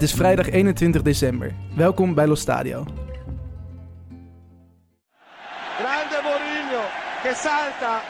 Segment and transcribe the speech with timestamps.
[0.00, 1.54] Het is vrijdag 21 december.
[1.74, 2.84] Welkom bij Los Stadio.
[5.78, 6.82] Grande Mourinho
[7.22, 8.00] che salta,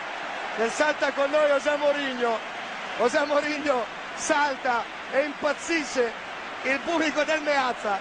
[0.57, 2.39] che salta con noi José Mourinho.
[2.99, 3.85] José Mourinho
[4.15, 6.13] salta e impazzisce
[6.63, 7.99] il pubblico del Meazza.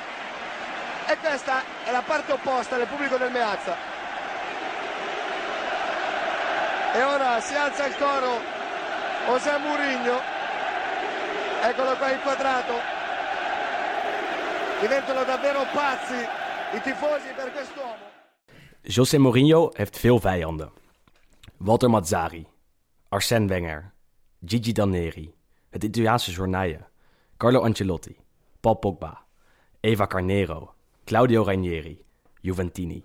[1.08, 3.76] E questa è la parte opposta del pubblico del Meazza.
[6.94, 8.40] E ora si alza il coro
[9.26, 10.22] José Mourinho.
[11.64, 12.98] Eccolo qua inquadrato.
[14.82, 16.20] Diventano davvero pazzi
[16.76, 18.08] i tifosi per quest'uomo.
[18.82, 20.72] José Mourinho heeft veel vijanden.
[21.58, 22.45] Walter Mazzari,
[23.09, 23.92] Arsène Wenger,
[24.45, 25.34] Gigi Danneri,
[25.70, 26.86] het Italiaanse Journaille,
[27.38, 28.16] Carlo Ancelotti,
[28.62, 29.26] Paul Pogba,
[29.81, 30.73] Eva Carnero,
[31.06, 32.03] Claudio Ranieri,
[32.42, 33.03] Juventini,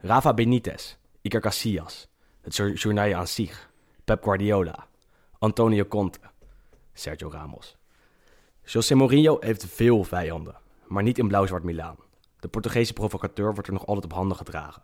[0.00, 2.08] Rafa Benitez, Iker Casillas,
[2.42, 3.70] het Jour- Journaille aan zich,
[4.04, 4.86] Pep Guardiola,
[5.38, 6.18] Antonio Conte,
[6.94, 7.76] Sergio Ramos.
[8.62, 10.54] José Mourinho heeft veel vijanden,
[10.94, 11.96] maar niet in blauw-zwart Milaan.
[12.40, 14.82] De Portugese provocateur wordt er nog altijd op handen gedragen.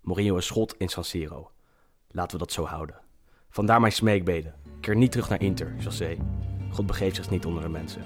[0.00, 1.50] Mourinho is schot in San Siro.
[2.10, 3.00] Laten we dat zo houden.
[3.50, 4.54] Vandaar mijn smeekbeden.
[4.80, 6.16] Keer niet terug naar Inter, José.
[6.70, 8.02] God begeeft zich niet onder de mensen.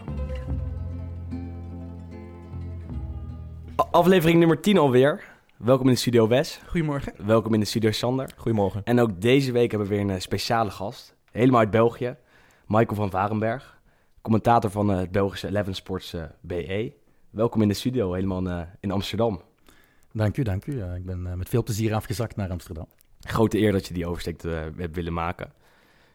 [3.90, 5.24] Aflevering nummer 10 alweer.
[5.56, 6.60] Welkom in de studio Wes.
[6.66, 7.26] Goedemorgen.
[7.26, 8.30] Welkom in de studio Sander.
[8.36, 8.84] Goedemorgen.
[8.84, 11.16] En ook deze week hebben we weer een eh, speciale gast.
[11.30, 12.16] Helemaal uit België.
[12.66, 13.80] Michael van Varenberg.
[14.22, 17.02] Commentator van eh, het Belgische Eleven Sports eh, BE.
[17.34, 19.40] Welkom in de studio, helemaal eh, in Amsterdam.
[20.12, 20.82] Dank u, dank u.
[20.82, 22.86] Ik ben eh, met veel plezier afgezakt naar Amsterdam.
[23.20, 25.52] Grote eer dat je die oversteek eh, hebt willen maken.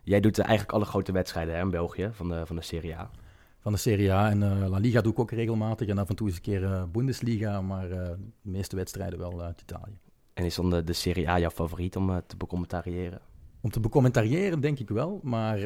[0.04, 3.12] Jij doet eigenlijk alle grote wedstrijden hè, in België van de, van de Serie A.
[3.60, 5.88] Van de Serie A en La Liga doe ik ook regelmatig.
[5.88, 9.62] En af en toe eens een keer eh, Bundesliga, maar de meeste wedstrijden wel uit
[9.62, 10.00] Italië.
[10.34, 13.22] En is dan de, de Serie A jouw favoriet om te becommentariëren?
[13.62, 15.60] Om te becommentariëren denk ik wel, maar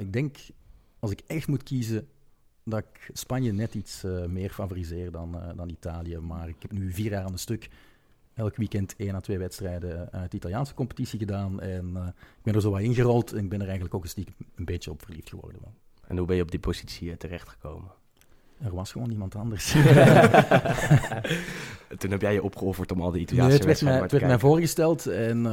[0.00, 0.36] ik denk
[0.98, 2.08] als ik echt moet kiezen
[2.68, 6.18] dat ik Spanje net iets eh, meer favoriseer dan, eh, dan Italië.
[6.18, 7.68] Maar ik heb nu vier jaar aan een stuk
[8.34, 11.60] elk weekend één à twee wedstrijden uit de Italiaanse competitie gedaan.
[11.60, 14.08] En eh, ik ben er zo wat ingerold en ik ben er eigenlijk ook een
[14.08, 15.60] stiekem een beetje op verliefd geworden.
[15.60, 15.72] Wel.
[16.06, 17.90] En hoe ben je op die positie terechtgekomen?
[18.62, 19.72] Er was gewoon niemand anders.
[21.98, 24.10] Toen heb jij je opgeofferd om al die Nee, Italiaanse het werd, mij, wedstrijden het
[24.10, 25.46] werd te mij voorgesteld en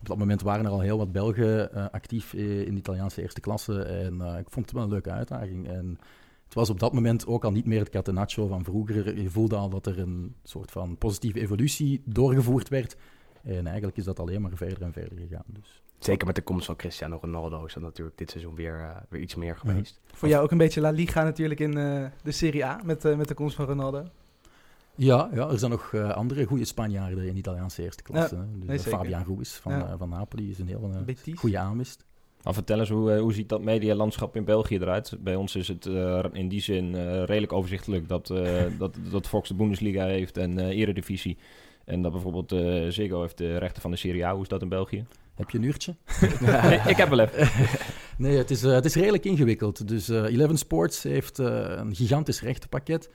[0.00, 3.82] op dat moment waren er al heel wat Belgen actief in de Italiaanse eerste klasse.
[3.82, 5.68] En ik vond het wel een leuke uitdaging.
[5.68, 5.98] En
[6.44, 9.20] het was op dat moment ook al niet meer het catenaccio van vroeger.
[9.20, 12.96] Je voelde al dat er een soort van positieve evolutie doorgevoerd werd.
[13.42, 15.44] En eigenlijk is dat alleen maar verder en verder gegaan.
[15.46, 15.82] Dus.
[15.98, 19.20] Zeker met de komst van Cristiano Ronaldo is dat natuurlijk dit seizoen weer, eh, weer
[19.20, 20.00] iets meer geweest.
[20.12, 23.16] Voor jou ook een beetje La Liga natuurlijk in eh, de Serie A met, eh,
[23.16, 24.04] met de komst van Ronaldo.
[24.96, 28.36] Ja, ja, er zijn nog eh, andere goede Spanjaarden in de Italiaanse eerste klasse.
[28.36, 28.78] Ja, dus, nee.
[28.78, 29.96] Fabian Ruiz van, Ja.
[29.96, 30.90] van Napoli is een heel
[31.34, 32.04] goede aanwist.
[32.44, 35.16] Nou, vertel eens, hoe, eh, hoe ziet dat medialandschap in België eruit?
[35.20, 39.26] Bij ons is het eh, in die zin eh, redelijk overzichtelijk dat, eh, dat, dat
[39.26, 41.36] Fox de Bundesliga heeft en Eredivisie.
[41.84, 42.50] En dat bijvoorbeeld
[42.94, 44.32] Ziggo heeft de rechten van de Serie A.
[44.32, 45.06] Hoe is dat in België?
[45.34, 45.94] Heb je een uurtje?
[46.40, 47.48] Nee, ik heb wel even.
[48.18, 49.88] Nee, het is, het is redelijk ingewikkeld.
[49.88, 53.10] Dus Eleven Sports heeft een gigantisch rechtenpakket.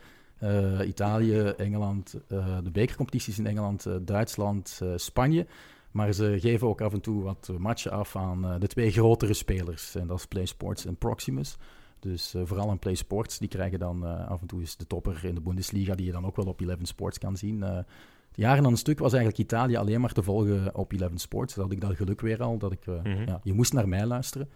[0.86, 2.14] Italië, Engeland,
[2.62, 5.46] de bekercompetities in Engeland, Duitsland, Spanje.
[5.90, 9.34] Maar ze geven ook af en toe wat matchen af aan eh, de twee grotere
[9.34, 9.94] spelers.
[9.94, 11.56] En dat is Play Sports en Proximus.
[12.00, 14.86] Dus eh, vooral aan Play Sports, die krijgen dan eh, af en toe eens de
[14.86, 17.62] topper in de Bundesliga, die je dan ook wel op Eleven Sports kan zien.
[17.62, 17.78] Eh,
[18.34, 21.54] jaren aan een stuk was eigenlijk Italië alleen maar te volgen op Eleven Sports.
[21.54, 23.08] Dat had ik dat geluk weer al, dat ik, Mhm.
[23.26, 24.48] ja, je moest naar mij luisteren.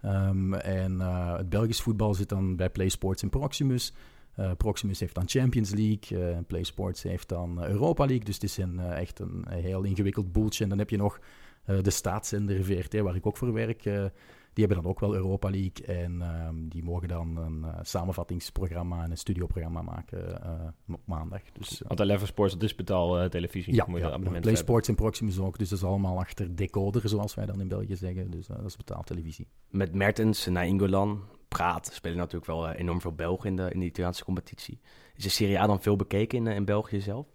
[0.00, 1.00] Ehm, en
[1.36, 3.92] het Belgisch voetbal zit dan bij Play Sports en Proximus.
[4.38, 8.24] Eh, Proximus heeft dan Champions League, eh, en Play Sports heeft dan eh, Europa League.
[8.24, 10.62] Dus het is een, eh, echt een, een heel ingewikkeld boeltje.
[10.62, 11.20] En dan heb je nog
[11.64, 13.84] eh, de staatszender VRT, waar ik ook voor werk.
[13.84, 14.04] eh,
[14.52, 15.86] die hebben dan ook wel Europa League.
[15.86, 20.50] En ehm, die mogen dan een eh, samenvattingsprogramma en een studioprogramma maken eh,
[20.94, 21.40] op maandag.
[21.52, 23.74] Dus, Want Eleven Sports, dat is betaal eh, televisie.
[23.74, 24.72] ja, Moet je ja abonnement Play hebben.
[24.72, 25.58] Sports en Proximus ook.
[25.58, 28.30] Dus dat is allemaal achter decoder, zoals wij dan in België zeggen.
[28.30, 29.46] Dus eh, dat is betaald televisie.
[29.70, 33.86] Met Mertens, Nainggolan, Praat spelen natuurlijk wel eh, enorm veel Belgen in de, in de
[33.86, 34.78] Italiaanse competitie.
[35.14, 37.26] Is de Serie A dan veel bekeken in, eh, in België zelf?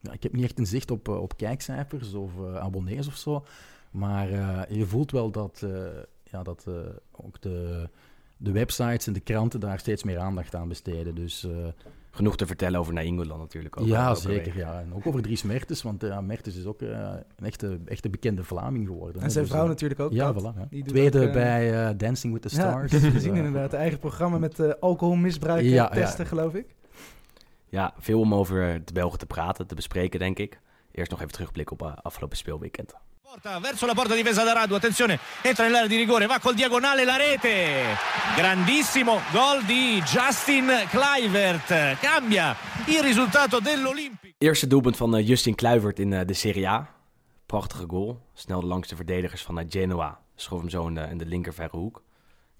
[0.00, 3.44] Ja, ik heb niet echt een zicht op, eh, op kijkcijfers of abonnees of zo.
[3.90, 4.28] Maar
[4.72, 5.66] je voelt wel dat,
[6.24, 6.66] ja, dat
[7.12, 7.88] ook de,
[8.36, 11.14] de websites en de kranten daar steeds meer aandacht aan besteden.
[11.14, 11.46] Dus
[12.16, 13.86] Genoeg te vertellen over Nainggolan natuurlijk ook.
[13.86, 14.56] ja, Ook zeker.
[14.56, 14.80] Ja.
[14.80, 16.88] En ook over Dries Mertens, want ja, Mertens is ook eh,
[17.36, 19.14] een echte, echte bekende Vlaming geworden.
[19.16, 19.30] En hè.
[19.30, 20.12] zijn Dus, vrouw eh, natuurlijk ook.
[20.12, 20.42] Ja, dat.
[20.42, 20.58] voilà.
[20.58, 20.66] ja.
[20.70, 22.90] Doet Tweede ook, eh, bij eh, Dancing with the Stars.
[22.96, 23.72] Dus, gezien inderdaad.
[23.72, 25.88] Een eigen programma met eh, alcoholmisbruik Ja, ja.
[25.88, 26.74] testen, geloof ik.
[27.68, 30.60] Ja, veel om over de Belgen te praten, te bespreken, denk ik.
[30.92, 32.94] Eerst nog even terugblikken op afgelopen speelweekend.
[33.28, 37.04] Porta verso la porta difesa da Radu, attenzione, entra nell'area di rigore, va col diagonale
[37.04, 37.82] la rete.
[38.36, 41.98] Grandissimo gol di Justin Kluivert.
[41.98, 42.54] Cambia
[42.86, 44.36] il risultato dell'Olimpico.
[44.38, 46.88] Eerste doelpunt van eh, Justin Kluivert in eh, de Serie A.
[47.46, 48.20] Prachtige goal.
[48.34, 50.20] Snel langs de verdedigers van eh, Genoa.
[50.36, 52.02] Schoof hem zo in de, in de linker verre hoek.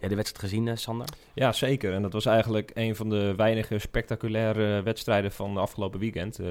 [0.09, 1.07] De wedstrijd gezien, eh, Sander?
[1.35, 1.93] Ja, zeker.
[1.93, 6.41] En dat was eigenlijk een van de weinige spectaculaire wedstrijden van de afgelopen weekend.
[6.41, 6.47] Uh,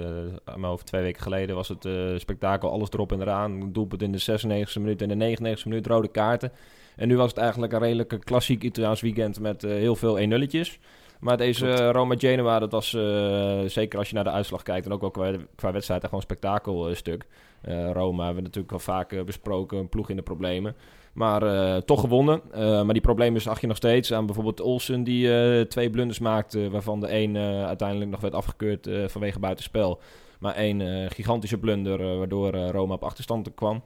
[0.45, 3.71] mijn hoofd twee weken geleden was het uh, spektakel, alles erop en eraan.
[3.71, 6.51] Doelpunt in de 96e minuut en de 99e minuut, rode kaarten.
[6.95, 10.79] En nu was het eigenlijk een redelijk klassiek Italiaans weekend met heel veel 1-nulletjes.
[11.19, 14.85] Maar deze uh, Roma Genoa, dat was uh, zeker als je naar de uitslag kijkt
[14.85, 17.25] en ook wel qua, qua wedstrijd gewoon een spektakelstuk.
[17.67, 20.75] Uh, Roma hebben we natuurlijk al vaak besproken, een ploeg in de problemen.
[21.13, 21.41] Maar
[21.83, 22.41] toch gewonnen.
[22.55, 26.99] maar die problemen zag je nog steeds aan bijvoorbeeld Olsen, die twee blunders maakte, waarvan
[26.99, 29.99] de een uiteindelijk nog werd afgekeurd vanwege buitenspel.
[30.39, 33.81] Maar één gigantische blunder, waardoor Roma op achterstand kwam.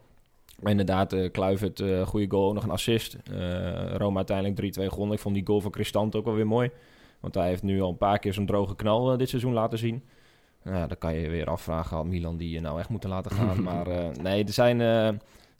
[0.59, 3.17] Maar inderdaad, Kluivert, goede goal, nog een assist.
[3.93, 5.15] Roma uiteindelijk 3-2 gewonnen.
[5.15, 6.71] Ik vond die goal van Cristante ook wel weer mooi.
[7.19, 9.77] Want hij heeft nu al een paar keer zo'n droge knal uh, dit seizoen laten
[9.77, 10.03] zien.
[10.63, 13.63] Nou, dan kan je weer afvragen, had Milan die je nou echt moeten laten gaan.
[13.69, 14.79] maar uh, nee, er zijn...
[14.79, 15.09] Uh,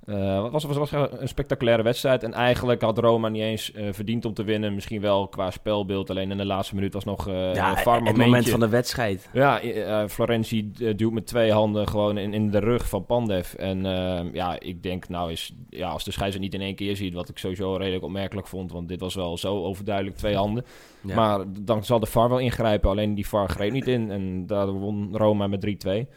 [0.09, 2.23] uh, was, was, was een spectaculaire wedstrijd.
[2.23, 4.73] En eigenlijk had Roma niet eens uh, verdiend om te winnen.
[4.75, 6.09] Misschien wel qua spelbeeld.
[6.09, 9.29] Alleen in de laatste minuut was nog uh, ja, het moment van de wedstrijd.
[9.33, 13.53] Ja, uh, Florenzi duwt met twee handen gewoon in, in de rug van Pandev.
[13.53, 13.83] En
[14.33, 15.53] ja, ik denk nou is...
[15.69, 17.13] Ja, als de scheidsrechter niet in één keer ziet...
[17.13, 18.71] Wat ik sowieso redelijk opmerkelijk vond.
[18.71, 20.65] Want dit was wel zo overduidelijk twee handen.
[21.01, 21.15] Ja.
[21.15, 22.89] Maar dan zal de VAR wel ingrijpen.
[22.89, 24.11] Alleen die VAR greep niet in.
[24.11, 25.69] En daar won Roma met 3-2.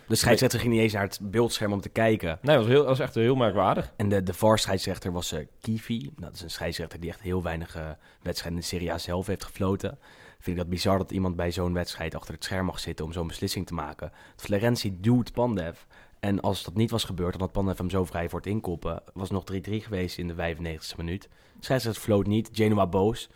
[0.09, 2.39] De scheidsrechter ging niet eens naar het beeldscherm om te kijken.
[2.43, 3.93] Nee, dat was, heel, was echt heel merkwaardig.
[3.97, 5.99] En de, de VAR-scheidsrechter was uh, Kivi.
[5.99, 7.83] Nou, dat is een scheidsrechter die echt heel weinig uh,
[8.23, 9.99] wedstrijden in de Serie A zelf heeft gefloten.
[10.39, 13.13] Vind ik dat bizar dat iemand bij zo'n wedstrijd achter het scherm mag zitten om
[13.13, 14.13] zo'n beslissing te maken.
[14.37, 15.79] Florentie duwt Pandev.
[16.21, 19.03] En als dat niet was gebeurd, dan had Pandev hem zo vrij voor het inkoppen.
[19.15, 21.29] Was nog 3-3 geweest in de 95e minuut.
[21.61, 22.51] Scheidsrechter floot niet.
[22.53, 23.29] Genoa boos.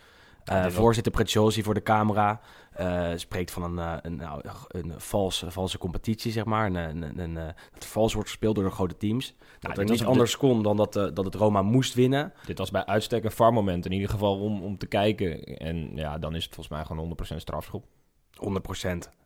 [0.51, 2.39] Uh, voorzitter Preziosi voor de camera
[2.79, 6.65] uh, spreekt van een, uh, een, nou, een valse, valse competitie, zeg maar.
[6.65, 7.33] Een, een, een,
[7.73, 9.35] dat vals wordt gespeeld door de grote teams.
[9.37, 10.39] Nou, dat er niet anders dit...
[10.39, 12.33] kon dan dat, dat het Roma moest winnen.
[12.45, 15.43] Dit was bij uitstek een VAR-moment, in ieder geval om, om te kijken.
[15.43, 17.85] En ja, dan is het volgens mij gewoon 100% strafschop.
[17.85, 17.89] 100%.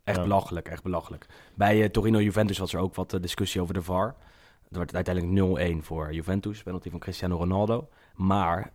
[0.03, 0.23] Echt ja.
[0.23, 1.25] belachelijk, echt belachelijk.
[1.55, 4.15] Bij Torino-Juventus was er ook wat discussie over de VAR.
[4.71, 7.89] Er werd uiteindelijk 0-1 voor Juventus, penalty van Cristiano Ronaldo.
[8.15, 8.71] Maar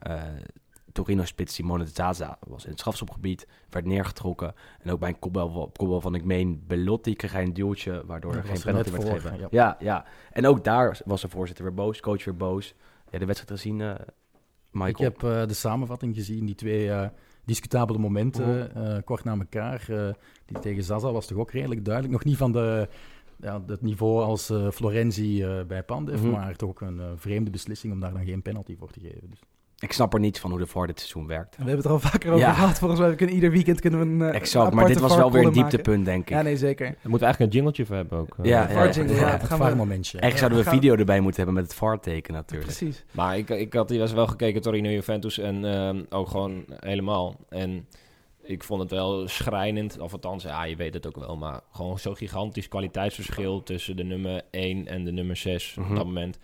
[0.97, 4.55] Torino-spits Simone Zaza was in het strafschopgebied, werd neergetrokken.
[4.81, 8.35] En ook bij een kopbal, kopbal van, ik meen, Belotti kreeg hij een duwtje, waardoor
[8.35, 9.39] er geen penalty werd gegeven.
[9.39, 9.49] Ja.
[9.51, 10.05] ja, ja.
[10.33, 12.75] En ook daar was de voorzitter weer boos, coach weer boos.
[13.11, 13.95] Ja, de wedstrijd gezien, uh,
[14.71, 14.91] Michael?
[14.91, 17.09] Ik heb uh, de samenvatting gezien, die twee uh,
[17.45, 18.99] discutabele momenten, oh.
[19.05, 19.87] kort na elkaar.
[20.47, 22.15] die tegen Zaza was toch ook redelijk duidelijk.
[22.15, 22.89] Nog niet van de...
[23.41, 26.31] Ja, het niveau als Florenzi bij Pandev, mm -hmm.
[26.31, 29.31] maar toch ook een vreemde beslissing om daar dan geen penalty voor te geven.
[29.31, 29.41] Dus.
[29.79, 31.57] Ik snap er niet van hoe de VAR dit seizoen werkt.
[31.57, 32.53] We hebben het er al vaker over ja.
[32.53, 32.79] gehad.
[32.79, 35.45] Volgens mij kunnen ieder weekend kunnen we een uh, Exact, maar dit was wel weer
[35.45, 36.29] een dieptepunt, denk ik.
[36.29, 36.87] Ja, nee, zeker.
[36.87, 38.37] Daar moeten we eigenlijk een jingletje voor hebben ook.
[38.43, 40.19] Ja, ja, ja, ja, ja, het gaan momentje.
[40.19, 42.77] Echt zouden we een video erbij moeten hebben met het VAR-teken natuurlijk.
[42.77, 43.05] Precies.
[43.11, 47.37] Maar ik, ik had hier was wel gekeken, Torino Juventus, en uh, ook gewoon helemaal.
[47.49, 47.87] En
[48.43, 51.99] ik vond het wel schrijnend, of althans, ja, je weet het ook wel, maar gewoon
[51.99, 55.93] zo'n gigantisch kwaliteitsverschil tussen de nummer 1 en de nummer 6 mm -hmm.
[55.93, 56.39] op dat moment.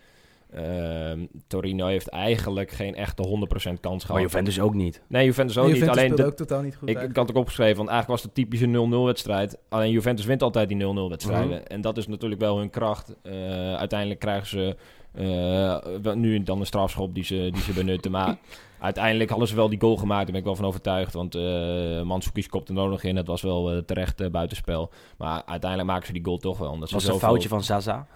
[0.57, 4.07] Uh, Torino heeft eigenlijk geen echte 100% kans gehad.
[4.07, 5.01] Maar Juventus ook niet.
[5.07, 6.11] Nee, Juventus ook nee, Juventus niet.
[6.11, 8.23] Alleen de, ook totaal niet goed ik, ik had het ook opgeschreven, want eigenlijk was
[8.23, 9.57] het typische 0-0 wedstrijd.
[9.69, 11.47] Alleen Juventus wint altijd die 0-0 wedstrijden.
[11.47, 11.65] Mm -hmm.
[11.65, 13.15] En dat is natuurlijk wel hun kracht.
[13.23, 13.33] Uh,
[13.75, 14.75] uiteindelijk krijgen ze
[15.15, 18.11] uh, nu dan een strafschop die ze, die ze benutten.
[18.11, 18.37] maar
[18.79, 20.23] uiteindelijk hadden ze wel die goal gemaakt.
[20.23, 21.13] Daar ben ik wel van overtuigd.
[21.13, 23.15] Want uh, Mandzukic kopte er nog in.
[23.15, 24.91] Het was wel uh, terecht uh, buitenspel.
[25.17, 26.79] Maar uiteindelijk maken ze die goal toch wel.
[26.79, 28.07] Dat was een foutje van Zaza.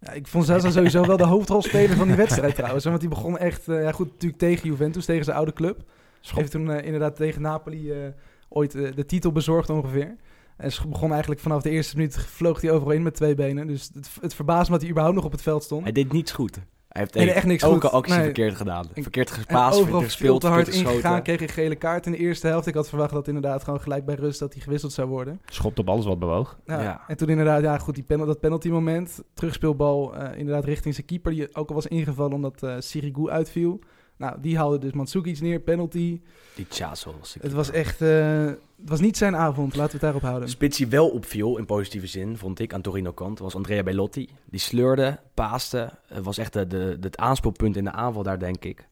[0.00, 2.84] Ja, ik vond Zaza sowieso wel de hoofdrolspeler van die wedstrijd trouwens.
[2.84, 5.82] Want die begon echt, uh, ja goed, natuurlijk tegen Juventus, tegen zijn oude club.
[6.20, 6.38] Schop.
[6.38, 8.08] Heeft toen uh, inderdaad tegen Napoli uh,
[8.48, 10.16] ooit de titel bezorgd ongeveer.
[10.56, 13.66] En ze begon eigenlijk vanaf de eerste minuut, vloog hij overal in met twee benen.
[13.66, 15.82] Dus het, het verbaast me dat hij überhaupt nog op het veld stond.
[15.82, 16.58] Hij deed niets goed.
[16.96, 17.96] Hij heeft nee, echt niks elke goed.
[17.96, 18.24] actie nee.
[18.24, 18.86] verkeerd gedaan.
[18.94, 22.18] Verkeerd gespaast, overal verkeerd gespeeld, te hard verkeerd ingegaan, kreeg een gele kaart in de
[22.18, 22.66] eerste helft.
[22.66, 25.40] Ik had verwacht dat inderdaad gewoon gelijk bij rust dat hij gewisseld zou worden.
[25.46, 26.58] Schopt op alles wat bewoog.
[26.66, 26.82] Ja.
[26.82, 27.00] ja.
[27.06, 29.22] En toen inderdaad, ja goed, die penalty, dat penalty moment.
[29.34, 31.32] Terugspeelbal uh, inderdaad richting zijn keeper.
[31.32, 33.80] Die ook al was ingevallen omdat uh, Sirigu uitviel.
[34.16, 36.20] Nou, die haalde dus Mandzukic neer, penalty.
[36.54, 38.02] Die Chazo was Het was echt...
[38.02, 40.48] Uh, het was niet zijn avond, laten we het daarop houden.
[40.48, 44.28] Spits die wel opviel, in positieve zin, vond ik, aan Torino kant, was Andrea Bellotti.
[44.44, 45.90] Die sleurde, paaste.
[46.06, 48.88] Het was echt de, de, het aanspeelpunt in de aanval daar, denk ik.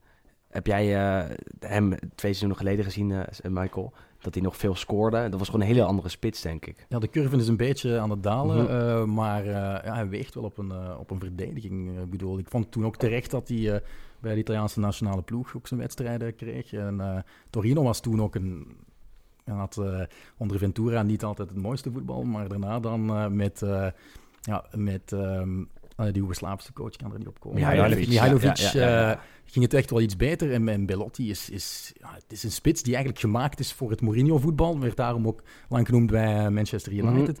[0.49, 3.93] Heb jij uh, hem twee seizoenen geleden gezien, uh, Michael?
[4.21, 5.29] Dat hij nog veel scoorde.
[5.29, 6.85] Dat was gewoon een hele andere spits, denk ik.
[6.89, 8.73] Ja, de curve is een beetje aan het dalen, Mhm.
[8.73, 9.51] eh, maar eh,
[9.85, 11.99] ja, hij weegt wel op een, eh, op een verdediging.
[11.99, 13.79] Ik bedoel, ik vond toen ook terecht dat hij eh,
[14.19, 16.73] bij de Italiaanse nationale ploeg ook zijn wedstrijden kreeg.
[16.73, 17.17] En eh,
[17.49, 18.77] Torino was toen ook een...
[19.45, 20.01] Had eh,
[20.37, 23.63] onder Ventura niet altijd het mooiste voetbal, maar daarna dan eh, met,
[24.41, 25.13] ja, met
[25.95, 27.59] eh, die Joegoslavische coach, kan er niet op komen.
[27.59, 29.21] Mihailovic, Mihailovic, ja, ja, ja, ja.
[29.45, 30.53] ging het echt wel iets beter.
[30.53, 33.89] En, en Bellotti is, is, ja, het is een spits die eigenlijk gemaakt is voor
[33.89, 34.79] het Mourinho-voetbal.
[34.79, 37.39] Werd daarom ook lang genoemd bij Manchester United.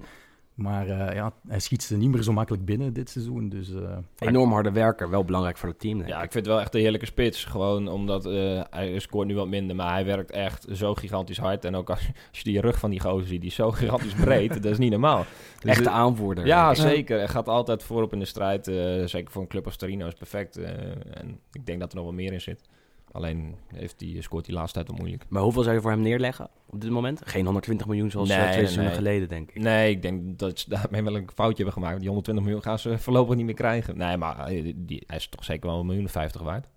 [0.55, 3.49] Maar eh, ja, hij schiet ze niet meer zo makkelijk binnen dit seizoen.
[3.49, 6.23] Dus eh, Enorm harde werker, wel belangrijk voor het team, denk Ja, ik.
[6.23, 7.43] ik vind het wel echt een heerlijke spits.
[7.45, 11.65] Gewoon omdat eh, hij scoort nu wat minder, maar hij werkt echt zo gigantisch hard.
[11.65, 14.13] En ook als, als je die rug van die gozer ziet, die is zo gigantisch
[14.13, 14.53] breed.
[14.63, 15.25] dat is niet normaal.
[15.59, 16.45] Dus Echte aanvoerder.
[16.45, 17.17] Ja, zeker.
[17.17, 18.67] Hij gaat altijd voorop in de strijd.
[18.67, 20.57] eh, zeker voor een club als Torino is perfect.
[20.57, 20.69] eh,
[21.13, 22.61] en ik denk dat er nog wel meer in zit.
[23.15, 25.25] Alleen heeft die, scoort hij laatste tijd wel moeilijk.
[25.29, 27.21] Maar hoeveel zou je voor hem neerleggen op dit moment?
[27.25, 29.01] Geen 120 miljoen zoals eh, Nee, twee nee, seizoenen nee.
[29.01, 29.61] geleden, denk ik.
[29.61, 31.97] Nee, ik denk dat ze daarmee wel een foutje hebben gemaakt.
[31.97, 33.97] Die 120 miljoen gaan ze voorlopig niet meer krijgen.
[33.97, 36.67] Nee, maar eh, die, hij is toch zeker wel een miljoen of 50 waard.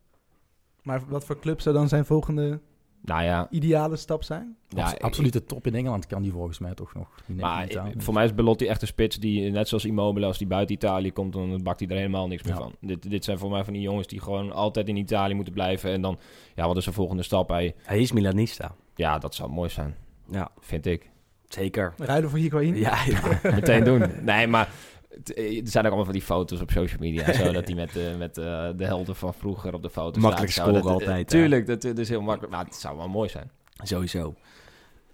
[0.82, 2.60] Maar wat voor club zou dan zijn volgende
[3.08, 4.56] Nou ja, ideale stap zijn?
[4.68, 7.08] ja abs- absolute top in Engeland kan die volgens mij toch nog.
[7.26, 7.86] Maar neemt niet aan.
[7.86, 10.74] eh, voor mij is Belotti echt een spits die, net zoals Immobile, als die buiten
[10.74, 12.58] Italië komt, dan bakt hij er helemaal niks meer Ja.
[12.60, 12.72] van.
[12.80, 15.90] Dit, dit zijn voor mij van die jongens die gewoon altijd in Italië moeten blijven.
[15.92, 16.18] En dan,
[16.54, 17.48] ja, wat is de volgende stap?
[17.48, 18.74] Hij, Hij is Milanista.
[18.94, 19.96] ja, dat zou mooi zijn,
[20.30, 21.10] Ja, vind ik.
[21.48, 21.94] zeker.
[21.96, 22.76] Ruilen voor Higuain?
[22.76, 23.38] Ja, ja.
[23.54, 24.02] Meteen doen.
[24.22, 24.68] Nee, maar
[25.08, 27.96] er zijn ook allemaal van die foto's op social media en zo, dat hij met,
[27.96, 30.64] eh, met eh, de helden van vroeger op de foto Makkelijk staat.
[30.66, 31.28] Scoren dat- eh, altijd?
[31.28, 32.52] Tuurlijk, dat, dat is heel makkelijk.
[32.52, 33.50] Maar het zou wel mooi zijn.
[33.82, 34.34] sowieso.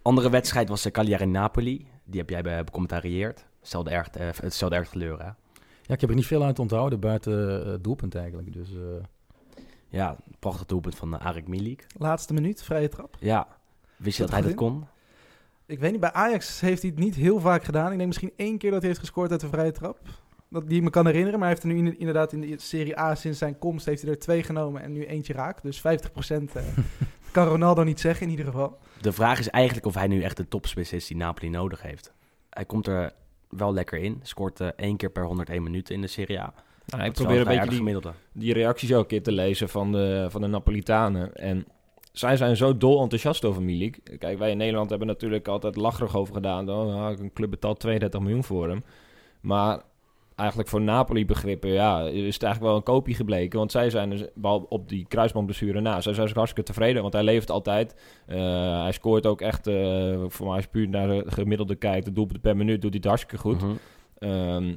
[0.02, 1.86] Andere wedstrijd was de Cagliari-Napoli.
[2.04, 3.44] Die heb jij be- becommentarieerd.
[3.60, 5.24] Hetzelfde erg, eh, hetzelfde erg kleur, hè?
[5.86, 8.52] Ja, ik heb er niet veel uit onthouden buiten eh, het doelpunt eigenlijk.
[8.52, 9.04] Dus eh,
[9.88, 11.86] Ja, prachtig doelpunt van uh, Arik Milik.
[11.98, 13.16] Laatste minuut, vrije trap.
[13.20, 13.46] Ja,
[13.96, 14.86] wist je dat Zat hij het dat kon?
[15.66, 17.90] Ik weet niet, bij Ajax heeft hij het niet heel vaak gedaan.
[17.90, 19.98] Ik denk misschien één keer dat hij heeft gescoord uit de vrije trap.
[20.50, 21.38] Dat die ik me kan herinneren.
[21.38, 24.02] Maar hij heeft er nu in- inderdaad in de Serie A sinds zijn komst heeft
[24.02, 25.62] hij er twee genomen en nu eentje raak.
[25.62, 25.82] Dus 50%
[26.52, 26.62] eh,
[27.32, 28.78] kan Ronaldo niet zeggen in ieder geval.
[29.00, 32.12] De vraag is eigenlijk of hij nu echt de topspits is die Napoli nodig heeft.
[32.50, 33.12] Hij komt er
[33.48, 34.20] wel lekker in.
[34.22, 36.54] Scoort eh, één keer per 101 minuten in de Serie A.
[36.86, 40.40] Nou, ik probeer een beetje die reacties ook een keer te lezen van de, van
[40.40, 41.34] de Napolitanen.
[41.34, 41.66] En
[42.14, 44.18] zij zijn zo dol enthousiast over Milik.
[44.18, 46.70] Kijk, wij in Nederland hebben natuurlijk altijd lacherig over gedaan.
[46.70, 48.84] Oh, nou, een club betaalt 32 miljoen voor hem.
[49.40, 49.82] Maar
[50.34, 53.58] eigenlijk voor Napoli begrippen, ja, is het eigenlijk wel een kopie gebleken.
[53.58, 57.02] Want zij zijn dus, behalve op die kruisbandblessure na, zij zijn dus hartstikke tevreden.
[57.02, 57.96] Want hij leeft altijd.
[58.26, 62.12] Eh, hij scoort ook echt, eh, voor mij als puur naar de gemiddelde kijkt, de
[62.12, 63.60] doelpunten per minuut, doet hij het hartstikke goed.
[63.60, 63.72] Mhm.
[64.18, 64.74] Ehm,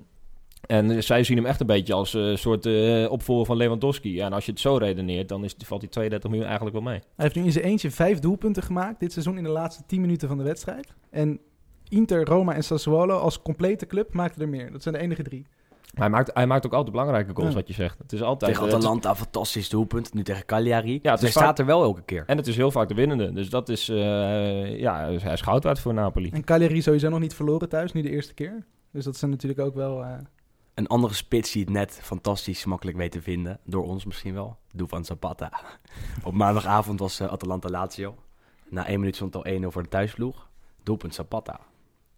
[0.67, 4.13] en zij zien hem echt een beetje als een soort eh, opvolger van Lewandowski.
[4.13, 6.85] Ja, en als je het zo redeneert, dan is, valt die 32 miljoen eigenlijk wel
[6.85, 6.99] mee.
[6.99, 10.01] Hij heeft nu in zijn eentje vijf doelpunten gemaakt dit seizoen in de laatste 10
[10.01, 10.93] minuten van de wedstrijd.
[11.09, 11.39] En
[11.89, 14.71] Inter, Roma en Sassuolo als complete club maakten er meer.
[14.71, 15.45] Dat zijn de enige drie.
[15.93, 17.55] Maar hij maakt, hij maakt ook altijd belangrijke goals, Ja.
[17.55, 17.97] wat je zegt.
[17.97, 18.51] Het is altijd...
[18.51, 20.13] Tegen eh, het Atalanta, fantastisch doelpunt.
[20.13, 20.99] Nu tegen Cagliari.
[21.01, 22.23] Ja, het hij is staat er wel elke keer.
[22.27, 23.31] en het is heel vaak de winnende.
[23.33, 23.89] Dus dat is...
[23.89, 26.29] eh, ja, hij is goud waard voor Napoli.
[26.33, 28.65] En Cagliari sowieso nog niet verloren thuis, nu de eerste keer.
[28.91, 30.03] Dus dat zijn natuurlijk ook wel...
[30.77, 33.59] eh, Een andere spits die het net fantastisch makkelijk weet te vinden.
[33.63, 34.57] Door ons misschien wel.
[34.73, 35.51] Doe van Zapata.
[36.23, 38.15] Op maandagavond was eh, Atalanta-Lazio.
[38.69, 40.49] Na één minuut stond het al 1-0 voor de thuisploeg.
[40.83, 41.59] Doelpunt Zapata.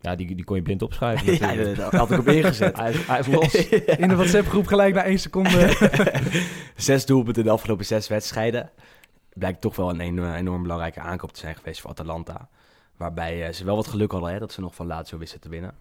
[0.01, 1.33] Ja, die, die kon je blind opschrijven.
[1.33, 1.77] ja, natuurlijk.
[1.77, 2.77] daar had ik op ingezet.
[2.81, 3.53] hij, is, hij is los.
[3.97, 5.75] in de WhatsApp-groep gelijk na één seconde.
[6.75, 8.71] zes doelpunten in de afgelopen zes wedstrijden.
[9.33, 12.49] Blijkt toch wel een enorm, enorm belangrijke aankoop te zijn geweest voor Atalanta.
[12.97, 15.49] Waarbij eh, ze wel wat geluk hadden hè, dat ze nog van Lazio wisten te
[15.49, 15.73] winnen.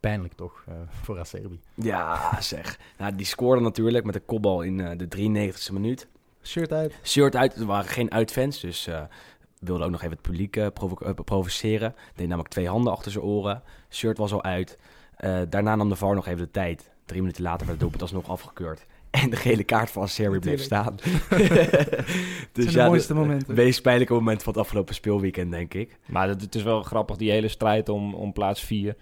[0.00, 1.60] Pijnlijk toch eh, voor Acerbi.
[1.74, 2.78] Ja, zeg.
[2.98, 5.08] Nou, die scoorde natuurlijk met een kopbal in eh, de
[5.50, 6.08] 93e minuut.
[6.42, 6.94] Shirt uit.
[7.02, 9.02] Shirt uit, er waren geen uitfans, dus eh
[9.58, 11.94] wilde ook nog even het publiek provo- provoceren.
[12.14, 13.62] Deed namelijk twee handen achter zijn oren.
[13.90, 14.78] Shirt was al uit.
[15.16, 16.90] Eh, daarna nam de VAR nog even de tijd.
[17.04, 18.86] Drie minuten later werd het doelpunt alsnog afgekeurd.
[19.10, 20.94] En de gele kaart van Serbi bleef staan.
[22.52, 23.46] dus zijn de mooiste momenten.
[23.46, 25.98] Het meest pijnlijke moment van het afgelopen speelweekend, denk ik.
[26.06, 28.96] Maar het, het is wel grappig, die hele strijd om, om plaats 4.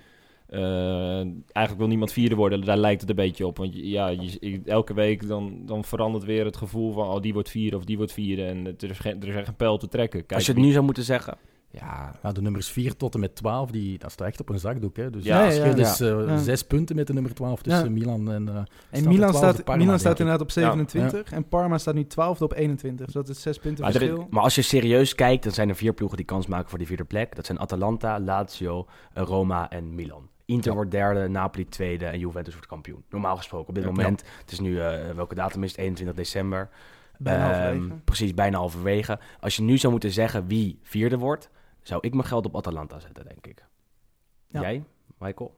[0.48, 3.56] Eigenlijk wil niemand vierde worden, daar lijkt het een beetje op.
[3.58, 7.08] Want ja, je, elke week dan, dan verandert weer het gevoel van...
[7.08, 8.44] oh, die wordt vierde of die wordt vierde.
[8.44, 10.20] En het, er, is geen, er is echt een pijl te trekken.
[10.20, 11.36] Kijk, Als je het nu zou moeten zeggen.
[11.70, 14.58] Ja, Ja, de nummers 4 tot en met 12, die, dat staat echt op een
[14.58, 14.96] zakdoek.
[14.96, 15.10] Hè?
[15.10, 15.90] Dus Ja, ja, ja, verschil ja.
[15.90, 16.38] is eh, Ja.
[16.42, 17.90] zes punten met de nummer 12 tussen Ja.
[17.90, 18.48] Milan en...
[18.48, 21.94] eh, En Milan op 12e staat, Parma, Milan staat inderdaad op 27 en Parma staat
[21.94, 23.04] nu 12 op 21.
[23.06, 24.28] Dus dat is 6 punten Maar er is- verschil.
[24.30, 26.86] Maar als je serieus kijkt, dan zijn er vier ploegen die kans maken voor die
[26.86, 27.36] vierde plek.
[27.36, 30.28] Dat zijn Atalanta, Lazio, eh, Roma en Milan.
[30.44, 30.74] Inter Ja.
[30.76, 33.04] wordt derde, Napoli tweede en Juventus wordt kampioen.
[33.10, 33.90] Normaal gesproken op dit Ja.
[33.90, 34.22] moment.
[34.40, 35.80] Het is nu, eh, welke datum is het?
[35.80, 36.68] 21 december.
[37.18, 37.90] Bijna Ehm.
[38.04, 39.18] Precies, bijna halverwege.
[39.40, 41.50] Als je nu zou moeten zeggen wie vierde wordt,
[41.82, 43.66] zou ik mijn geld op Atalanta zetten, denk ik.
[44.46, 44.60] Ja.
[44.60, 44.84] Jij,
[45.18, 45.56] Michael?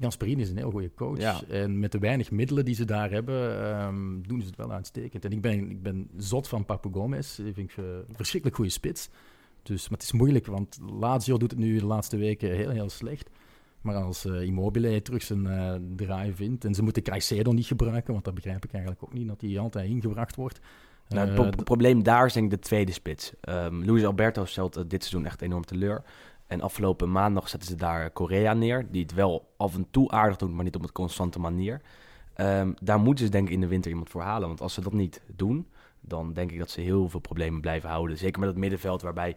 [0.00, 1.18] Gasperini is een heel goede coach.
[1.18, 1.40] Ja.
[1.48, 5.24] En met de weinig middelen die ze daar hebben, ehm, doen ze het wel uitstekend.
[5.24, 7.36] En ik ben, ik ben zot van Papu Gomez.
[7.36, 9.08] Die vind ik eh, een verschrikkelijk goede spits.
[9.62, 12.88] Dus, maar het is moeilijk, want Lazio doet het nu de laatste weken heel, heel
[12.90, 13.30] slecht.
[13.84, 16.64] Maar als eh, Immobile terug zijn eh, draai vindt...
[16.64, 19.28] en ze moeten Caicedo niet gebruiken, want dat begrijp ik eigenlijk ook niet...
[19.28, 20.60] dat hij altijd ingebracht wordt.
[21.08, 23.32] Nou, het Eh, pro- probleem daar is denk ik de tweede spits.
[23.40, 26.02] Ehm Luis Alberto stelt dit seizoen echt enorm teleur.
[26.46, 30.36] En afgelopen maandag zetten ze daar Correa neer, die het wel af en toe aardig
[30.36, 31.80] doet, maar niet op een constante manier.
[32.34, 34.80] Ehm, daar moeten ze denk ik in de winter iemand voor halen, want als ze
[34.80, 35.66] dat niet doen,
[36.00, 38.18] dan denk ik dat ze heel veel problemen blijven houden.
[38.18, 39.36] Zeker met het middenveld, waarbij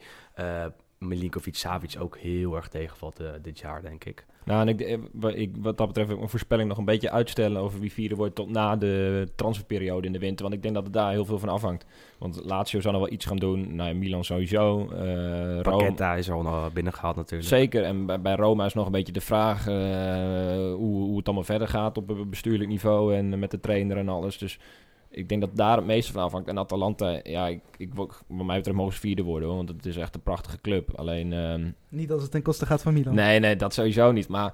[0.98, 4.26] Milinkovic-Savic ook heel erg tegenvalt eh, dit jaar, denk ik.
[4.44, 7.12] Nou, en ik, eh, ik, wat dat betreft wil ik mijn voorspelling nog een beetje
[7.12, 10.42] uitstellen over wie vierde wordt tot na de transferperiode in de winter.
[10.44, 11.86] Want ik denk dat het daar heel veel van afhangt.
[12.18, 13.76] Want Lazio zal nog wel iets gaan doen.
[13.76, 14.90] Nou, Milan sowieso.
[14.90, 15.78] eh Rome.
[15.78, 17.50] Paqueta is er al nog binnengehaald natuurlijk.
[17.50, 19.76] Zeker, en bij, bij Roma is nog een beetje de vraag eh,
[20.74, 24.38] hoe, hoe het allemaal verder gaat op bestuurlijk niveau en met de trainer en alles.
[24.38, 24.60] Dus
[25.10, 26.48] ik denk dat daar het meeste van afhangt.
[26.48, 29.70] En Atalanta, ja, ik, ik, wil- wat mij betreft mogen ze vierde worden, hoor, want
[29.70, 30.92] het is echt een prachtige club.
[30.96, 33.16] Alleen, ehm, Niet als het ten koste gaat van Milan.
[33.16, 34.28] nee, nee, dat sowieso niet.
[34.28, 34.54] Maar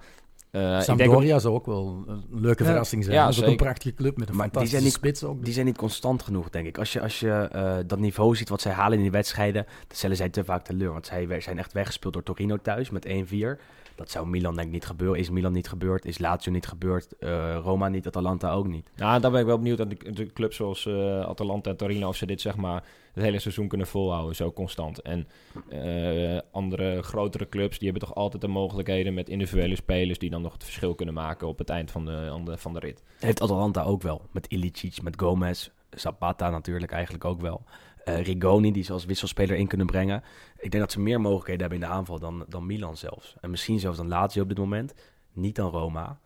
[0.52, 2.70] eh, ik denk ook- Sampdoria zou ook wel een leuke Ja.
[2.70, 3.16] verrassing zijn.
[3.16, 5.44] Ja, dat is ook een prachtige club met een Maar die zijn niet- spits ook.
[5.46, 6.78] Die zijn niet constant genoeg, denk ik.
[6.78, 9.96] Als je, als je eh, dat niveau ziet wat zij halen in die wedstrijden, dan
[9.98, 10.92] stellen zij te vaak teleur.
[10.92, 13.60] Want zij zijn echt weggespeeld door Torino thuis met 1-4.
[13.96, 15.20] Dat zou Milan denk ik niet gebeuren.
[15.20, 16.06] Is Milan niet gebeurd?
[16.06, 17.18] Is Lazio niet gebeurd?
[17.20, 18.08] Eh, Roma niet?
[18.08, 18.90] Atalanta ook niet.
[18.96, 22.08] Ja, daar ben ik wel benieuwd aan de, de clubs zoals eh, Atalanta en Torino,
[22.08, 22.84] of ze dit zeg maar
[23.14, 25.02] het hele seizoen kunnen volhouden, zo constant.
[25.02, 25.28] En
[25.70, 30.42] eh, andere grotere clubs, die hebben toch altijd de mogelijkheden met individuele spelers die dan
[30.42, 33.04] nog het verschil kunnen maken op het eind van de, van de, van de rit.
[33.20, 34.22] Heeft Atalanta ook wel.
[34.32, 37.64] Met Ilicic, met Gomez, Zapata natuurlijk eigenlijk ook wel.
[38.04, 40.24] Eh, Rigoni, die ze als wisselspeler in kunnen brengen.
[40.58, 43.36] Ik denk dat ze meer mogelijkheden hebben in de aanval dan, dan Milan zelfs.
[43.42, 44.94] En misschien zelfs dan Lazio op dit moment.
[45.34, 46.20] Niet dan Roma.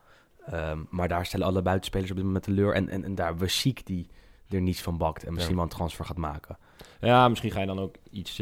[0.46, 2.74] Ehm, maar daar stellen alle buitenspelers op dit moment teleur.
[2.74, 4.10] En, en, en daar we Chic die
[4.50, 5.24] er niets van bakt.
[5.24, 5.62] En misschien Ja.
[5.62, 6.58] wel een transfer gaat maken.
[7.02, 8.42] Ja, misschien ga je dan ook iets,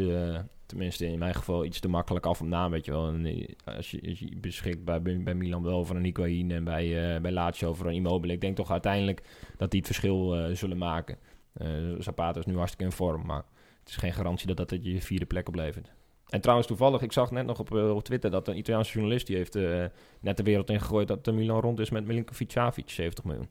[0.65, 3.07] tenminste in mijn geval, iets te makkelijk af op naam, weet je wel.
[3.07, 6.63] En, eh, als, je, als je beschikt bij, bij Milan wel over een Higuain en
[6.63, 8.33] bij, eh bij Lazio over een Immobile.
[8.33, 9.23] Ik denk toch uiteindelijk
[9.57, 11.17] dat die het verschil zullen maken.
[11.57, 11.67] Eh
[11.99, 13.43] Zapata is nu hartstikke in vorm, maar
[13.79, 15.91] het is geen garantie dat dat het je vierde plek oplevert.
[16.29, 19.27] En trouwens, toevallig, ik zag net nog op, eh, op Twitter dat een Italiaanse journalist
[19.27, 19.83] die heeft eh,
[20.19, 23.49] net de wereld ingegooid dat de Milan rond is met Milinkovic Savic, 70 miljoen.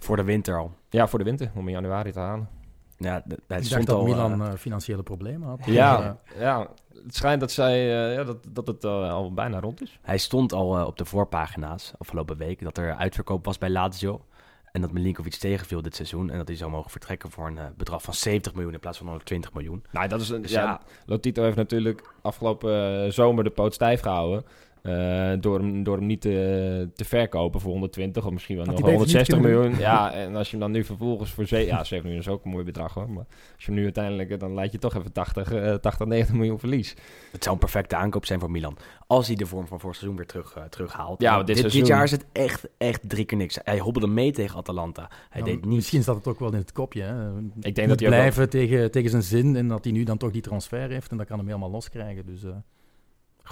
[0.00, 0.72] Voor de winter al.
[0.90, 2.48] Ja, voor de winter, om in januari te halen.
[2.96, 5.60] Ja, d- het ik dacht stond dat al, Milan financiële problemen had.
[5.66, 6.68] Ja, ja,
[7.04, 7.74] het schijnt dat, zij,
[8.08, 9.98] eh, ja, dat, dat het al bijna rond is.
[10.02, 14.24] Hij stond al eh, op de voorpagina's afgelopen week dat er uitverkoop was bij Lazio.
[14.72, 16.30] En dat Milinkovic tegenviel dit seizoen.
[16.30, 18.98] En dat hij zou mogen vertrekken voor een eh, bedrag van 70 miljoen in plaats
[18.98, 19.84] van 120 miljoen.
[19.90, 23.74] Nou, dat is een, Dus ja, ja, Lotito heeft natuurlijk afgelopen eh, zomer de poot
[23.74, 24.44] stijf gehouden.
[24.82, 28.74] Eh, door, hem, door hem niet te, te verkopen voor 120 of misschien wel nog
[28.74, 29.80] hij beter niet 160 kunnen miljoen.
[29.80, 31.46] Ja, en als je hem dan nu vervolgens voor...
[31.46, 33.10] Ze ja, 7 miljoen is ook een mooi bedrag hoor.
[33.10, 34.30] Maar als je hem nu uiteindelijk...
[34.30, 36.94] eh, dan leid je toch even 80, eh, 80 90 miljoen verlies.
[37.32, 38.76] het zou een perfecte aankoop zijn voor Milan.
[39.06, 41.20] Als hij de vorm van vorig seizoen weer terug, eh, terughaalt.
[41.22, 43.58] Ja, dit dit, dit, seizoen- jaar is het echt, echt drie keer niks.
[43.62, 45.08] Hij hobbelde mee tegen Atalanta.
[45.30, 45.74] Hij Ja, deed niet.
[45.74, 47.02] Misschien zat het ook wel in het kopje.
[47.02, 47.38] Hè.
[47.38, 50.04] Ik denk Moet dat hij ook blijven tegen, tegen zijn zin en dat hij nu
[50.04, 52.26] dan toch die transfer heeft en dat kan hem helemaal loskrijgen.
[52.26, 52.42] Dus,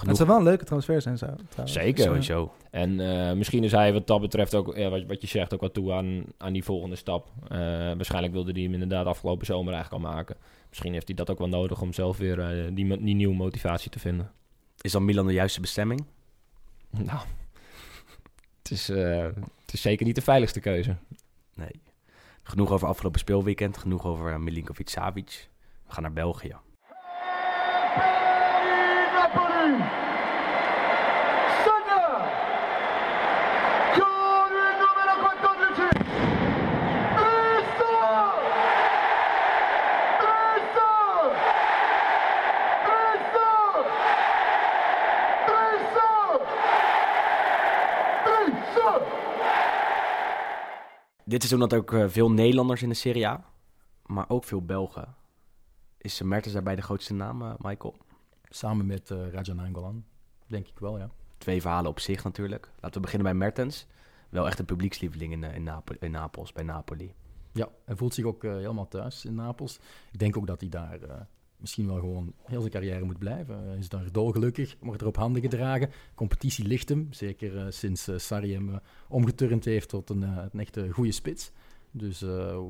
[0.03, 1.73] eh, Het zou wel een leuke transfer zijn, trouwens.
[1.73, 1.95] Zeker.
[1.95, 2.53] Dus, Sowieso.
[2.71, 5.61] En eh, misschien is hij wat dat betreft ook, ja, wat, wat je zegt, ook
[5.61, 7.33] wat toe aan, aan die volgende stap.
[7.49, 10.37] Eh, waarschijnlijk wilde hij hem inderdaad afgelopen zomer eigenlijk al maken.
[10.69, 12.85] Misschien heeft hij dat ook wel nodig om zelf weer eh, die,
[13.15, 14.31] nieuwe motivatie te vinden.
[14.81, 16.05] Is dan Milan de juiste bestemming?
[16.91, 17.21] Nou,
[18.63, 19.29] het is, eh,
[19.61, 20.97] het is zeker niet de veiligste keuze.
[21.55, 21.81] Nee.
[22.43, 23.79] Genoeg over afgelopen speelweekend.
[23.79, 25.49] Genoeg over uh, Milinkovic Savic.
[25.87, 26.57] We gaan naar België.
[51.31, 53.45] Dit seizoen had ook eh, veel Nederlanders in de Serie A.
[54.07, 55.15] Maar ook veel Belgen.
[55.99, 57.97] Is Mertens daarbij de grootste naam, eh, Michael?
[58.51, 60.05] Samen met uh, Raja Nangolan,
[60.47, 61.11] denk ik wel, ja.
[61.39, 62.71] Twee verhalen op zich natuurlijk.
[62.81, 63.87] Laten we beginnen bij Mertens.
[64.29, 67.15] Wel echt een publiekslieveling in, eh, in, in Napels, bij Napoli.
[67.53, 69.79] Ja, hij voelt zich ook eh, helemaal thuis in Napels.
[70.13, 73.69] Ik denk ook dat hij daar misschien wel gewoon heel zijn carrière moet blijven.
[73.69, 75.91] Hij is daar dolgelukkig, wordt er op handen gedragen.
[76.15, 81.53] Competitie ligt hem, zeker sinds Sarri hem omgeturnd heeft tot een, een echte goede spits.
[81.91, 82.21] Dus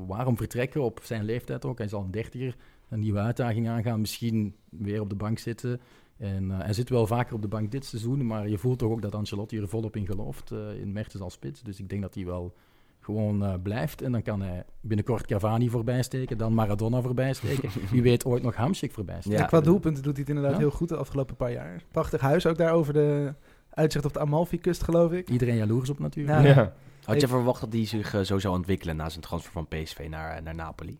[0.06, 1.76] waarom vertrekken op zijn leeftijd ook?
[1.76, 2.56] Hij is al een dertiger,
[2.90, 5.81] een nieuwe uitdaging aangaan, misschien weer op de bank zitten.
[6.16, 9.03] En hij zit wel vaker op de bank dit seizoen, maar je voelt toch ook
[9.03, 10.50] dat Ancelotti er volop in gelooft,
[10.81, 11.62] in Mertens als spits.
[11.62, 12.55] Dus ik denk dat hij wel
[13.00, 14.03] gewoon blijft.
[14.03, 17.70] En dan kan hij binnenkort Cavani voorbij steken, dan Maradona voorbij steken.
[17.92, 19.38] Wie weet ooit nog Hamsik voorbij steken.
[19.38, 21.83] Ja, qua doelpunten doet hij het inderdaad heel goed de afgelopen paar jaar.
[21.90, 23.35] Prachtig huis ook daar over de
[23.70, 25.29] uitzicht op de Amalfi-kust, geloof ik.
[25.29, 26.46] Iedereen jaloers op natuurlijk.
[26.46, 26.74] Ja.
[27.05, 30.07] Had je verwacht dat hij zich uh, zo zou ontwikkelen na zijn transfer van PSV
[30.11, 30.98] naar, naar Napoli?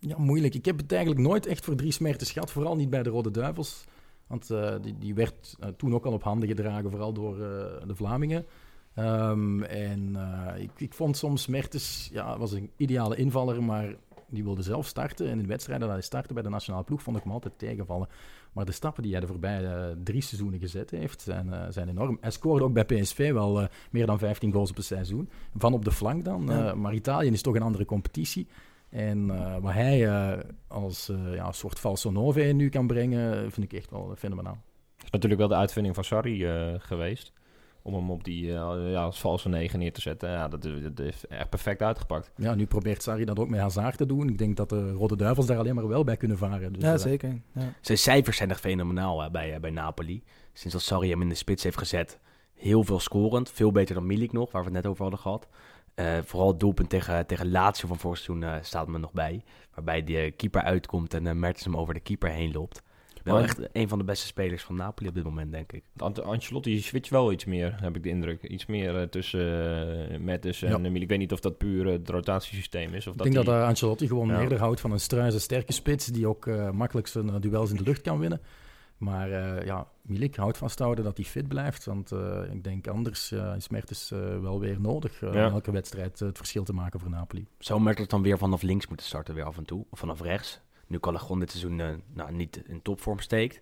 [0.00, 0.54] Ja, moeilijk.
[0.54, 2.50] Ik heb het eigenlijk nooit echt voor drie smertes gehad.
[2.50, 3.84] Vooral niet bij de Rode Duivels.
[4.26, 7.36] Want uh, die, die, werd uh, toen ook al op handen gedragen, vooral door
[7.86, 8.46] de Vlamingen.
[8.96, 10.16] Um, en
[10.58, 13.94] ik, ik, vond soms Mertens, ja, was een ideale invaller, maar
[14.28, 15.30] die wilde zelf starten.
[15.30, 18.08] En in wedstrijden dat hij startte bij de nationale ploeg, vond ik hem altijd tegenvallen.
[18.52, 22.18] Maar de stappen die hij de voorbije drie seizoenen gezet heeft, zijn, zijn enorm.
[22.20, 25.28] Hij scoorde ook bij PSV wel meer dan 15 goals op een seizoen.
[25.56, 26.46] Van op de flank dan.
[26.46, 26.74] Ja.
[26.74, 28.46] maar Italië is toch een andere competitie.
[28.90, 33.72] En uh, wat hij uh, als uh, ja, soort falso nove nu kan brengen, vind
[33.72, 34.58] ik echt wel fenomenaal.
[34.96, 36.46] Dat is natuurlijk wel de uitvinding van Sarri
[36.78, 37.32] geweest.
[37.82, 40.30] Om hem op die ja, als valse negen neer te zetten.
[40.30, 42.30] Ja, dat, dat heeft echt perfect uitgepakt.
[42.36, 44.28] Ja, nu probeert Sarri dat ook met Hazard te doen.
[44.28, 46.72] Ik denk dat de Rode Duivels daar alleen maar wel bij kunnen varen.
[46.72, 47.40] Dus, ja, zeker.
[47.52, 47.72] Ja.
[47.80, 50.22] Zijn cijfers zijn echt fenomenaal hè, bij, bij Napoli.
[50.52, 52.18] Sinds dat Sarri hem in de spits heeft gezet.
[52.54, 53.50] Heel veel scorend.
[53.50, 55.48] Veel beter dan Milik nog, waar we het net over hadden gehad.
[55.96, 59.44] Uh, vooral het doelpunt tegen, tegen Lazio van vorig seizoen uh, staat me nog bij.
[59.74, 62.82] Waarbij de keeper uitkomt en uh, Mertens hem over de keeper heen loopt.
[63.22, 65.82] Wel maar, echt een van de beste spelers van Napoli op dit moment, denk ik.
[66.24, 68.42] Ancelotti switcht wel iets meer, heb ik de indruk.
[68.42, 71.00] Iets meer tussen Mertens en ja.
[71.00, 73.06] Ik weet niet of dat puur het rotatiesysteem is.
[73.06, 73.54] Of ik dat denk die...
[73.54, 74.40] dat Ancelotti gewoon ja.
[74.40, 76.06] eerder houdt van een struise sterke spits...
[76.06, 78.40] die ook makkelijk zijn duels in de lucht kan winnen.
[79.00, 81.84] Maar uh, ja, Milik houdt vasthouden dat hij fit blijft.
[81.84, 84.08] Want uh, ik denk anders uh, is Mertens
[84.40, 85.26] wel weer nodig ja.
[85.26, 87.46] in elke wedstrijd het verschil te maken voor Napoli.
[87.58, 89.84] Zou Mertens dan weer vanaf links moeten starten, weer af en toe?
[89.90, 90.60] Of vanaf rechts?
[90.86, 93.60] Nu Calagon dit seizoen nou, niet in topvorm steekt.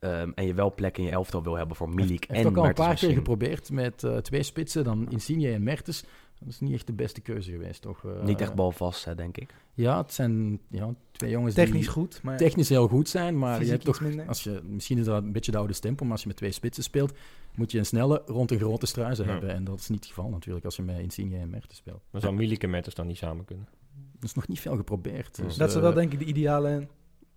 [0.00, 2.48] Um, en je wel plek in je elftal wil hebben voor Milik en Hij heeft
[2.48, 6.04] ook al Mertens een paar keer geprobeerd met twee spitsen, dan Insigne en Mertens.
[6.44, 8.02] Dat is niet echt de beste keuze geweest, toch?
[8.02, 9.54] Uh, niet echt balvast, hè, denk ik.
[9.74, 13.38] Ja, het zijn ja, twee jongens technisch die goed, maar technisch heel goed zijn.
[13.38, 16.12] Maar je hebt toch, als je, misschien is dat een beetje de oude stempel, maar
[16.12, 17.12] als je met twee spitsen speelt,
[17.54, 19.30] moet je een snelle rond een grote struizen ja.
[19.30, 19.50] hebben.
[19.50, 22.02] En dat is niet het geval natuurlijk als je met Insigne en Mertens speelt.
[22.10, 23.68] Maar zou Milik en Mertens dan niet samen kunnen?
[24.12, 25.36] Dat is nog niet veel geprobeerd.
[25.36, 26.86] Dus, dat is wel denk ik de ideale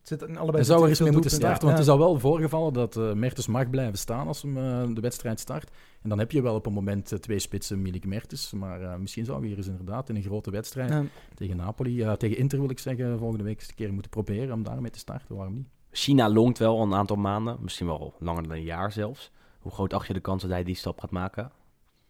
[0.08, 1.66] Zit in allebei hij zou er eens mee moeten starten, ja.
[1.66, 4.96] want het is al wel voorgevallen dat uh, Mertens mag blijven staan als hem uh,
[4.96, 5.72] de wedstrijd start.
[6.02, 8.52] En dan heb je wel op een moment uh, twee spitsen, Milik Mertens.
[8.52, 11.04] Maar misschien zou hij hier eens inderdaad in een grote wedstrijd ja.
[11.36, 14.64] tegen Napoli, tegen Inter wil ik zeggen, volgende week eens een keer moeten proberen om
[14.64, 15.36] daarmee te starten.
[15.36, 15.68] Waarom niet?
[15.92, 19.32] China longt wel een aantal maanden, misschien wel langer dan een jaar zelfs.
[19.60, 21.52] Hoe groot acht je de kans dat hij die stap gaat maken?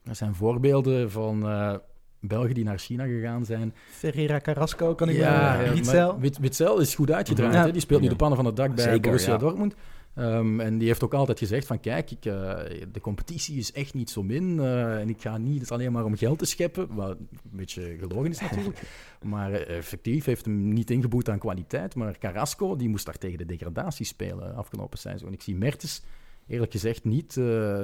[0.04, 1.44] Er zijn voorbeelden van
[2.20, 3.74] Belgen die naar China gegaan zijn.
[3.90, 6.20] Ferreira Carrasco, kan ik ja, Witzel.
[6.20, 7.54] Wit, Witzel is goed uitgedraaid.
[7.54, 7.72] Ja.
[7.72, 9.38] Die speelt nu de pannen van het dak bij Zeker, Borussia ja.
[9.38, 9.76] Dortmund.
[10.20, 12.34] Um, en die heeft ook altijd gezegd van kijk, ik, uh,
[12.92, 14.58] de competitie is echt niet zo min.
[14.58, 16.96] Uh, en ik ga niet alleen maar om geld te scheppen.
[16.96, 18.82] Wat een beetje gelogen is natuurlijk.
[19.24, 21.96] maar uh, effectief heeft hem niet ingeboet aan kwaliteit.
[21.96, 25.34] Maar Carrasco, die moest daar tegen de degradatie spelen afgelopen seizoen.
[25.34, 26.02] Ik zie Mertens
[26.48, 27.36] eerlijk gezegd niet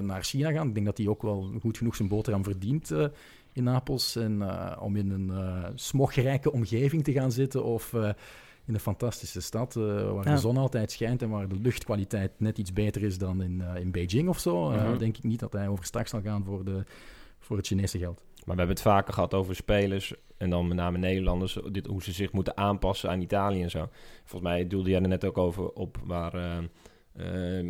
[0.02, 0.68] naar China gaan.
[0.68, 2.92] Ik denk dat hij ook wel goed genoeg zijn boterham verdient
[3.54, 4.16] in Napels.
[4.16, 8.10] En uh, om in een uh, smogrijke omgeving te gaan zitten of uh,
[8.66, 10.34] in een fantastische stad waar ja.
[10.34, 13.92] de zon altijd schijnt en waar de luchtkwaliteit net iets beter is dan in, in
[13.92, 14.98] Beijing of zo, mm -hmm.
[14.98, 16.84] denk ik niet dat hij overstag zal gaan voor, de,
[17.40, 18.22] voor het Chinese geld.
[18.46, 22.04] Maar we hebben het vaker gehad over spelers en dan met name Nederlanders, dit, hoe
[22.04, 23.90] ze zich moeten aanpassen aan Italië en zo.
[24.24, 26.32] Volgens mij doelde jij er net ook over op waar,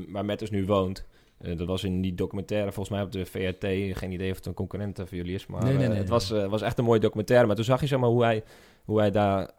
[0.08, 1.06] waar Metters nu woont.
[1.44, 3.98] Uh, dat was in die documentaire, volgens mij op de VRT.
[3.98, 5.46] Geen idee of het een concurrent voor jullie is.
[5.46, 7.48] Maar nee, nee, nee, het was, uh, was echt een mooie documentaire.
[7.48, 8.44] Maar toen zag je zeg maar, hoe hij,
[8.86, 9.50] hoe hij daar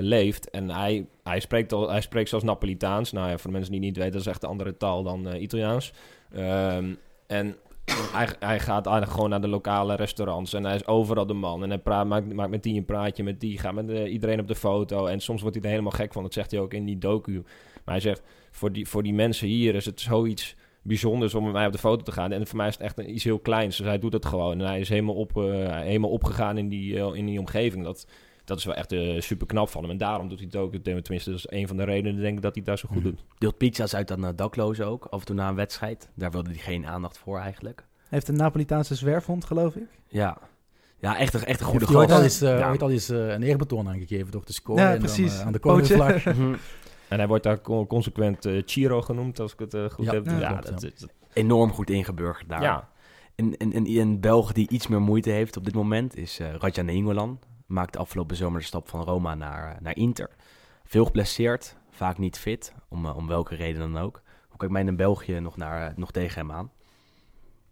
[0.00, 0.50] leeft.
[0.50, 3.12] En hij, hij, spreekt al, hij spreekt zelfs Napolitaans.
[3.12, 5.34] Nou ja, voor de mensen die niet weten, dat is echt een andere taal dan
[5.34, 5.92] Italiaans.
[6.36, 7.56] Um, en
[8.12, 10.52] hij, hij gaat eigenlijk gewoon naar de lokale restaurants.
[10.52, 11.62] En hij is overal de man.
[11.62, 13.58] En hij praat, maakt, maakt met die een praatje, met die.
[13.58, 15.06] Gaat met iedereen op de foto.
[15.06, 16.22] En soms wordt hij er helemaal gek van.
[16.22, 17.42] Dat zegt hij ook in die docu.
[17.84, 21.52] Maar hij zegt, voor die, voor die mensen hier is het zoiets bijzonders om met
[21.52, 22.32] mij op de foto te gaan.
[22.32, 23.76] En voor mij is het echt een, iets heel kleins.
[23.76, 24.60] Dus hij doet het gewoon.
[24.60, 25.44] En hij is helemaal, op, uh,
[25.80, 27.84] helemaal opgegaan in die, uh, in die omgeving.
[27.84, 28.06] Dat,
[28.44, 29.90] dat is wel echt uh, super knap van hem.
[29.90, 30.74] En daarom doet hij het ook.
[31.02, 32.96] Tenminste, dat is een van de redenen, denk ik, dat hij het daar zo goed
[32.96, 33.06] Mhm.
[33.06, 33.24] doet.
[33.38, 35.04] Deelt pizza's uit aan daklozen ook.
[35.10, 36.08] Af en toe na een wedstrijd.
[36.14, 37.76] Daar wilde hij geen aandacht voor eigenlijk.
[37.78, 39.88] Hij heeft een Napolitaanse zwerfhond, geloof ik.
[40.08, 40.38] Ja.
[40.98, 42.10] Ja, echt een, echt een goede ooit gast.
[42.12, 42.70] al eens, uh, Ja.
[42.70, 44.82] ooit al eens uh, een eerbetoon aangegeven door te scoren.
[44.82, 45.30] Ja, en precies.
[45.32, 46.22] Dan, uh, aan de cornervlag.
[47.14, 50.12] En hij wordt daar co- consequent eh, Chiro genoemd, als ik het eh, goed Ja,
[50.12, 50.26] heb.
[50.26, 50.88] ja, dat, ja.
[50.94, 52.62] is- Enorm goed ingeburgerd daar.
[52.62, 52.88] ja.
[53.34, 56.54] En, en, en een Belg die iets meer moeite heeft op dit moment is uh,
[56.54, 57.38] Radja Nainggolan.
[57.66, 60.30] Maakte afgelopen zomer de stap van Roma naar, naar Inter.
[60.84, 64.22] Veel geblesseerd, vaak niet fit, om, uh, om welke reden dan ook.
[64.48, 66.70] Hoe kijkt men in België nog, naar, nog tegen hem aan?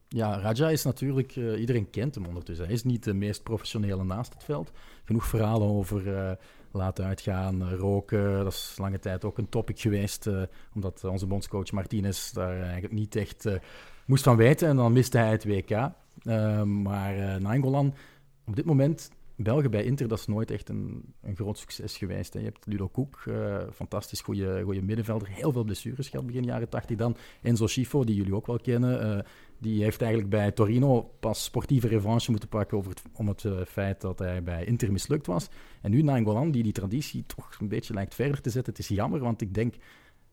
[0.09, 2.65] Ja, Raja is natuurlijk, uh, iedereen kent hem ondertussen.
[2.65, 4.73] Hij is niet de meest professionele naast het veld.
[5.05, 6.31] Genoeg verhalen over uh,
[6.73, 8.45] laten uitgaan, uh, roken.
[8.45, 10.29] Dat is lange tijd ook een topic geweest,
[10.75, 13.49] omdat onze bondscoach Martinez daar eigenlijk niet echt
[14.07, 14.69] moest van weten.
[14.69, 15.91] En dan miste hij het WK.
[16.65, 17.95] maar Nainggolan,
[18.47, 19.11] op dit moment
[19.43, 22.35] België bij Inter, dat is nooit echt een, een groot succes geweest.
[22.35, 25.29] Je hebt Ludo Koek, uh, fantastisch goede middenvelder.
[25.29, 27.17] Heel veel blessures gehad begin jaren 80 dan.
[27.43, 29.17] Enzo Schifo, die jullie ook wel kennen.
[29.17, 29.23] Uh,
[29.63, 33.61] die heeft eigenlijk bij Torino pas sportieve revanche moeten pakken over het, om het uh,
[33.67, 35.49] feit dat hij bij Inter mislukt was.
[35.81, 38.73] En nu Nainggolan, die die traditie toch een beetje lijkt verder te zetten.
[38.73, 39.75] Het is jammer, want ik denk,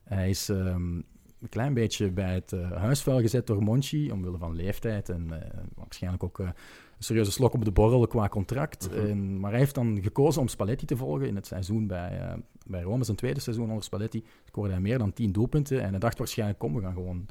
[0.03, 0.47] hij is...
[0.47, 1.05] Um,
[1.41, 5.37] een klein beetje bij het uh, huisvuil gezet door Monchi, omwille van leeftijd en uh,
[5.75, 6.53] waarschijnlijk ook een
[6.97, 8.89] serieuze slok op de borrel qua contract.
[8.89, 9.05] Mhm.
[9.05, 12.35] en, maar hij heeft dan gekozen om Spalletti te volgen in het seizoen bij,
[12.67, 13.03] bij Rome.
[13.03, 15.81] Zijn tweede seizoen onder Spalletti scoorde hij meer dan 10 doelpunten.
[15.81, 17.25] En hij dacht waarschijnlijk, kom, we gaan gewoon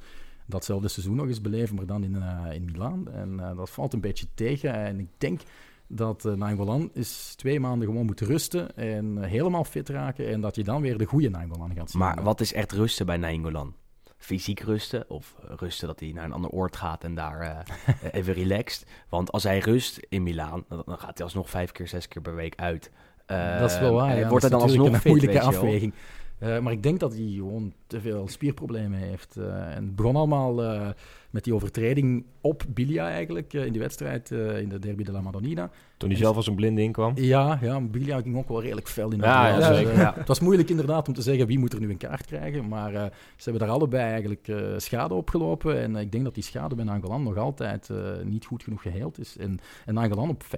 [0.49, 3.09] datzelfde seizoen nog eens beleven, maar dan in, uh, in Milaan.
[3.11, 4.75] En uh, dat valt een beetje tegen.
[4.75, 5.41] En ik denk
[5.87, 10.29] dat uh, is twee maanden gewoon moet rusten en helemaal fit raken.
[10.29, 12.01] En dat je dan weer de goede Nainggolan gaat zien.
[12.01, 13.75] Maar wat is echt rusten bij Nainggolan?
[14.19, 15.11] fysiek rusten.
[15.11, 18.87] Of rusten dat hij naar een ander oord gaat en daar uh, even relaxed.
[19.09, 22.35] Want als hij rust in Milaan, dan gaat hij alsnog vijf keer, zes keer per
[22.35, 22.91] week uit.
[23.27, 24.19] Uh, dat is wel waar.
[24.19, 24.29] Ja.
[24.29, 25.95] Wordt hij dan alsnog een fit, moeilijke afweging.
[26.41, 29.37] Uh, maar ik denk dat hij gewoon te veel spierproblemen heeft.
[29.37, 30.95] en het begon allemaal
[31.31, 35.71] met die overtreding op Bilia eigenlijk in die wedstrijd in de Derby de la Madonnina.
[35.99, 37.13] Toen hij zelf als een blinde inkwam?
[37.17, 40.15] Ja, ja Bilia ging ook wel redelijk fel in de ja, ja, dus, uh, ja,
[40.17, 42.69] Het was moeilijk inderdaad om te zeggen wie moet er nu een kaart krijgen.
[42.69, 43.03] Maar uh,
[43.37, 45.81] ze hebben daar allebei eigenlijk uh, schade opgelopen.
[45.81, 47.91] En ik denk dat die schade bij Nangolan nog altijd
[48.25, 49.37] niet goed genoeg geheeld is.
[49.37, 50.49] En, en Nangolan op 50%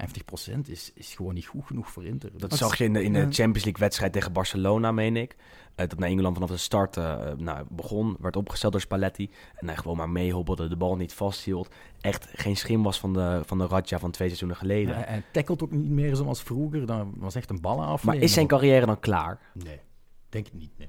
[0.66, 2.30] is, is gewoon niet goed genoeg voor Inter.
[2.33, 5.37] Dat, dat zag je in de, in de Champions League wedstrijd tegen Barcelona, meen ik.
[5.74, 6.96] dat naar Engeland vanaf de start
[7.37, 9.30] nou, begon, werd opgesteld door Spalletti.
[9.54, 11.68] En hij gewoon maar meehobbelde, de bal niet vasthield.
[12.00, 14.98] Echt geen schim was van de, van de Radja van twee seizoenen geleden.
[14.98, 16.87] Ja, hij tackelt ook niet meer zoals vroeger.
[16.87, 18.04] Dat was echt een ballen af.
[18.04, 19.40] Maar is zijn carrière dan klaar?
[19.54, 19.80] Nee,
[20.28, 20.78] denk ik niet.
[20.78, 20.88] Nee.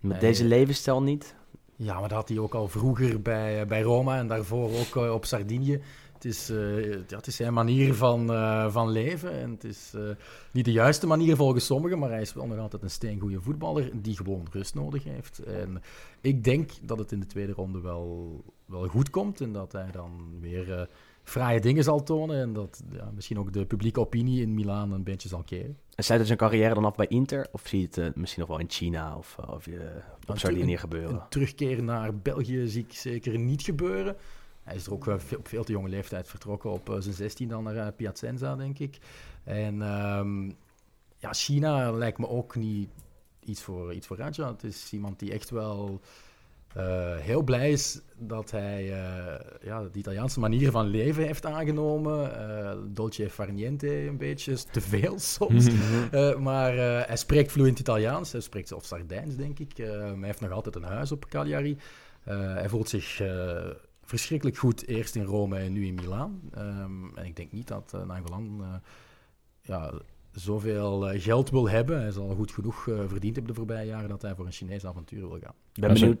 [0.00, 1.34] Met deze levensstijl niet?
[1.76, 5.12] Ja, maar dat had hij ook al vroeger bij, bij Roma en daarvoor ook uh,
[5.12, 5.82] op Sardinië.
[6.22, 9.32] Het is, uh, ja, het is zijn manier van, uh, van leven.
[9.32, 9.92] En het is
[10.52, 13.90] niet de juiste manier volgens sommigen, maar hij is wel nog altijd een steengoede voetballer
[14.02, 15.38] die gewoon rust nodig heeft.
[15.38, 15.82] En
[16.20, 19.90] ik denk dat het in de tweede ronde wel, wel goed komt en dat hij
[19.90, 20.88] dan weer
[21.22, 22.36] fraaie dingen zal tonen.
[22.36, 25.78] En dat ja, misschien ook de publieke opinie in Milaan een beetje zal keren.
[25.94, 27.46] En sluit hij zijn carrière dan af bij Inter?
[27.52, 29.80] Of zie je het uh, misschien nog wel in China of, of uh,
[30.28, 31.14] op Sardinië gebeuren?
[31.14, 34.16] Een terugkeer naar België zie ik zeker niet gebeuren.
[34.62, 36.70] Hij is er ook veel, op veel te jonge leeftijd vertrokken.
[36.70, 38.98] Op uh, zijn 16 dan naar Piacenza, denk ik.
[39.44, 40.56] En um,
[41.18, 42.88] ja, China lijkt me ook niet
[43.44, 44.48] iets voor, iets voor Raja.
[44.48, 46.00] Het is iemand die echt wel...
[46.76, 52.30] Uh, heel blij is dat hij uh, ja, de Italiaanse manier van leven heeft aangenomen.
[52.30, 55.68] Uh, dolce farniente een beetje, te veel soms.
[56.38, 59.76] maar hij spreekt vloeiend Italiaans, hij spreekt zelfs Sardijns, denk ik.
[59.76, 61.76] hij heeft nog altijd een huis op Cagliari.
[62.24, 63.22] hij voelt zich
[64.12, 66.40] verschrikkelijk goed, eerst in Rome en nu in Milaan.
[66.58, 68.80] Um, en ik denk niet dat uh, Nangolan
[69.60, 69.92] ja,
[70.32, 72.00] zoveel geld wil hebben.
[72.00, 75.28] Hij zal goed genoeg verdiend hebben de voorbije jaren dat hij voor een Chinees avontuur
[75.28, 75.54] wil gaan.
[75.72, 76.20] Ik ben benieuwd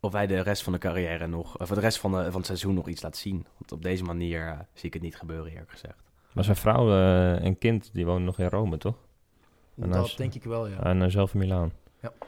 [0.00, 2.46] of hij de rest van de carrière nog, of de rest van, de, van het
[2.46, 3.46] seizoen nog iets laat zien.
[3.58, 6.02] Want op deze manier uh, zie ik het niet gebeuren, eerlijk gezegd.
[6.32, 8.96] Maar zijn vrouw uh, en kind, die wonen nog in Rome, toch?
[9.80, 10.82] En dat denk ik wel, ja.
[10.82, 11.72] En zelf in Milaan?
[12.00, 12.08] Ja.
[12.08, 12.26] Oké.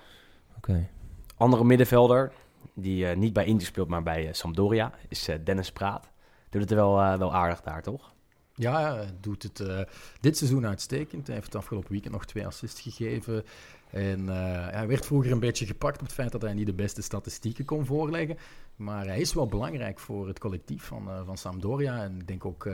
[0.56, 0.88] Okay.
[1.36, 2.32] Andere middenvelder,
[2.74, 6.10] die niet bij Inter speelt, maar bij Sampdoria, is Dennis Praat.
[6.48, 8.12] Doet het wel, wel aardig daar, toch?
[8.54, 9.86] Ja, doet het
[10.20, 11.26] dit seizoen uitstekend.
[11.26, 13.44] Hij heeft het afgelopen weekend nog twee assists gegeven.
[13.90, 14.26] En
[14.72, 17.64] hij werd vroeger een beetje gepakt op het feit dat hij niet de beste statistieken
[17.64, 18.36] kon voorleggen.
[18.76, 22.02] Maar hij is wel belangrijk voor het collectief van, uh, van Sampdoria.
[22.02, 22.66] En ik denk ook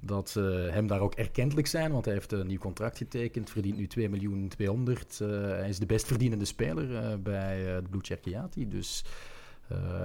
[0.00, 3.76] dat ze hem daar ook erkentelijk zijn, want hij heeft een nieuw contract getekend, verdient
[3.76, 5.18] nu 2 miljoen 200.
[5.18, 8.68] hij is de best verdienende speler bij de Blue.
[8.68, 9.04] Dus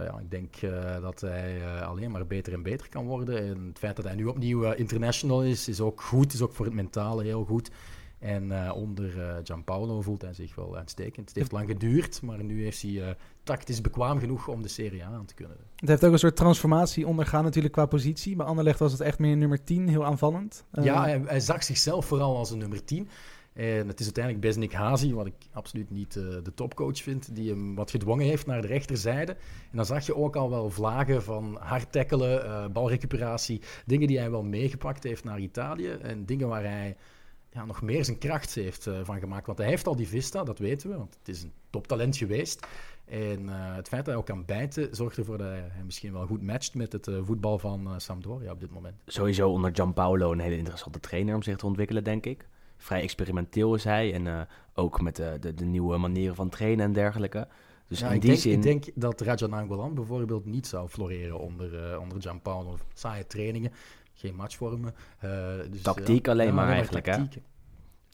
[0.04, 0.56] ja, ik denk
[1.02, 3.38] dat hij alleen maar beter en beter kan worden.
[3.38, 6.34] En het feit dat hij nu opnieuw international is, is ook goed.
[6.34, 7.72] Is ook voor het mentale heel goed.
[8.20, 11.28] En onder Gianpaolo voelt hij zich wel uitstekend.
[11.28, 15.08] Het heeft lang geduurd, maar nu heeft hij tactisch bekwaam genoeg om de Serie A
[15.08, 15.58] aan te kunnen.
[15.76, 18.36] Het heeft ook een soort transformatie ondergaan natuurlijk qua positie.
[18.36, 20.66] Bij Anderlecht was het echt meer nummer 10, heel aanvallend.
[20.72, 23.10] ja, hij, hij, zag zichzelf vooral als een nummer 10.
[23.54, 27.76] En het is uiteindelijk Besnik Hazi, wat ik absoluut niet de topcoach vind, die hem
[27.76, 29.32] wat gedwongen heeft naar de rechterzijde.
[29.72, 34.32] En dan zag je ook al wel vlagen van hard tackelen, balrecuperatie, dingen die hij
[34.32, 35.90] wel meegepakt heeft naar Italië.
[35.90, 36.96] En dingen waar hij
[37.56, 39.46] ja, nog meer zijn kracht heeft uh, van gemaakt.
[39.46, 42.68] Want hij heeft al die Vista, dat weten we, want het is een toptalent geweest.
[43.06, 46.26] En eh, het feit dat hij ook kan bijten, zorgt ervoor dat hij misschien wel
[46.26, 48.96] goed matcht met het eh, voetbal van eh, Sampdoria op dit moment.
[49.06, 52.48] Sowieso onder Gianpaolo een hele interessante trainer om zich te ontwikkelen, denk ik.
[52.78, 56.94] Vrij experimenteel is hij en ook met de, de, de nieuwe manieren van trainen en
[56.94, 57.48] dergelijke.
[57.88, 58.54] Dus Ja, in ik, die denk, zin...
[58.54, 62.78] ik denk dat Raja Nainggolan bijvoorbeeld niet zou floreren onder, onder Gianpaolo.
[62.94, 63.72] Saaie trainingen,
[64.14, 64.94] geen matchvormen.
[65.72, 67.24] dus, Tactiek alleen maar eigenlijk, hè?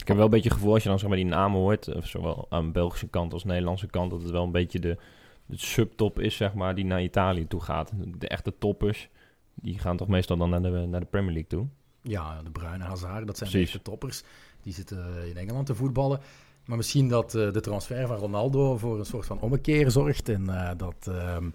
[0.02, 1.88] Ik heb wel een beetje het gevoel als je dan zeg maar die namen hoort,
[1.88, 4.98] eh, zowel aan de Belgische kant als Nederlandse kant, dat het wel een beetje de,
[5.46, 7.92] de subtop is, zeg maar, die naar Italië toe gaat.
[8.18, 9.10] De echte toppers,
[9.54, 11.68] die gaan toch meestal dan naar de, naar de Premier League toe.
[12.02, 13.72] Ja, de bruine Hazard, dat zijn Precies.
[13.72, 14.24] de toppers.
[14.62, 16.20] Die zitten eh, in Engeland te voetballen.
[16.66, 20.30] Maar misschien dat eh, de transfer van Ronaldo voor een soort van ommekeer zorgt.
[20.30, 21.50] En dat, ehm,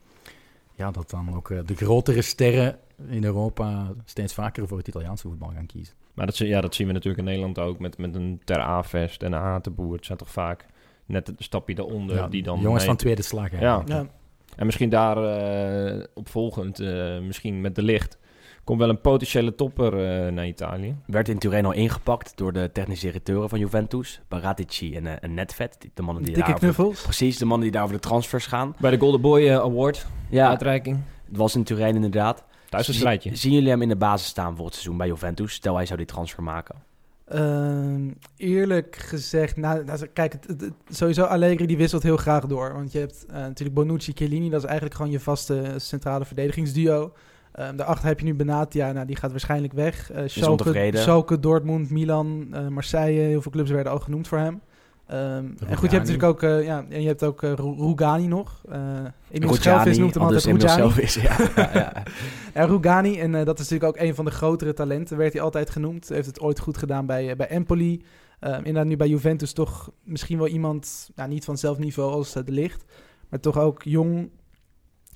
[0.74, 2.78] ja, dat dan ook de grotere sterren
[3.08, 5.94] in Europa steeds vaker voor het Italiaanse voetbal gaan kiezen.
[6.16, 9.22] Maar dat, ja, dat zien we natuurlijk in Nederland ook met, met een Ter Avest
[9.22, 9.94] en een Hatenboer.
[9.96, 10.66] Het zijn toch vaak
[11.06, 12.60] net het stapje daaronder Ja, die dan...
[12.60, 13.60] jongens mee- van tweede slag.
[13.60, 13.84] Ja.
[14.56, 18.18] En misschien daar eh, opvolgend, eh, misschien met de licht,
[18.64, 20.96] komt wel een potentiële topper eh, naar Italië.
[21.06, 25.34] werd in Turijn al ingepakt door de technische directeuren van Juventus, Paratici en, eh, en
[25.34, 25.76] Netvet.
[25.78, 27.02] die- De mannen die Dikke daar knuffels.
[27.02, 28.74] Precies, de mannen die daar over de transfers gaan.
[28.80, 30.98] Bij de Golden Boy Award, Ja, uitreiking.
[31.28, 32.44] het was in Turijn inderdaad.
[32.68, 33.36] Thuis een strijdje.
[33.36, 35.52] Zien jullie hem in de basis staan voor het seizoen bij Juventus?
[35.52, 36.74] Stel hij zou die transfer maken.
[37.26, 42.72] Ehm, eerlijk gezegd, nou, nou, kijk, het, sowieso Allegri die wisselt heel graag door.
[42.72, 47.12] Want je hebt eh, natuurlijk Bonucci, Chiellini, dat is eigenlijk gewoon je vaste centrale verdedigingsduo.
[47.52, 50.10] Ehm daarachter heb je nu Benatia, nou, die gaat waarschijnlijk weg.
[50.10, 50.22] Eh
[50.92, 54.60] Schalke, Dortmund, Milan, eh, Marseille, heel veel clubs werden al genoemd voor hem.
[55.06, 55.18] Ehm,
[55.66, 58.26] en goed, je hebt natuurlijk ook, eh, ja, en je hebt ook eh, Ru- Rugani
[58.26, 58.62] nog.
[58.68, 58.78] Eh
[59.30, 60.68] Emil Schelvis noemt hem al altijd Rugani.
[60.72, 62.02] Schelvis, ja, ja, ja.
[62.52, 65.70] En Rugani, en dat is natuurlijk ook een van de grotere talenten, werd hij altijd
[65.70, 66.08] genoemd.
[66.08, 68.04] Heeft het ooit goed gedaan bij, bij Empoli.
[68.40, 72.32] Ehm, inderdaad, nu bij Juventus toch misschien wel iemand, nou, niet van hetzelfde niveau als
[72.32, 72.84] De Licht,
[73.28, 74.30] maar toch ook jong.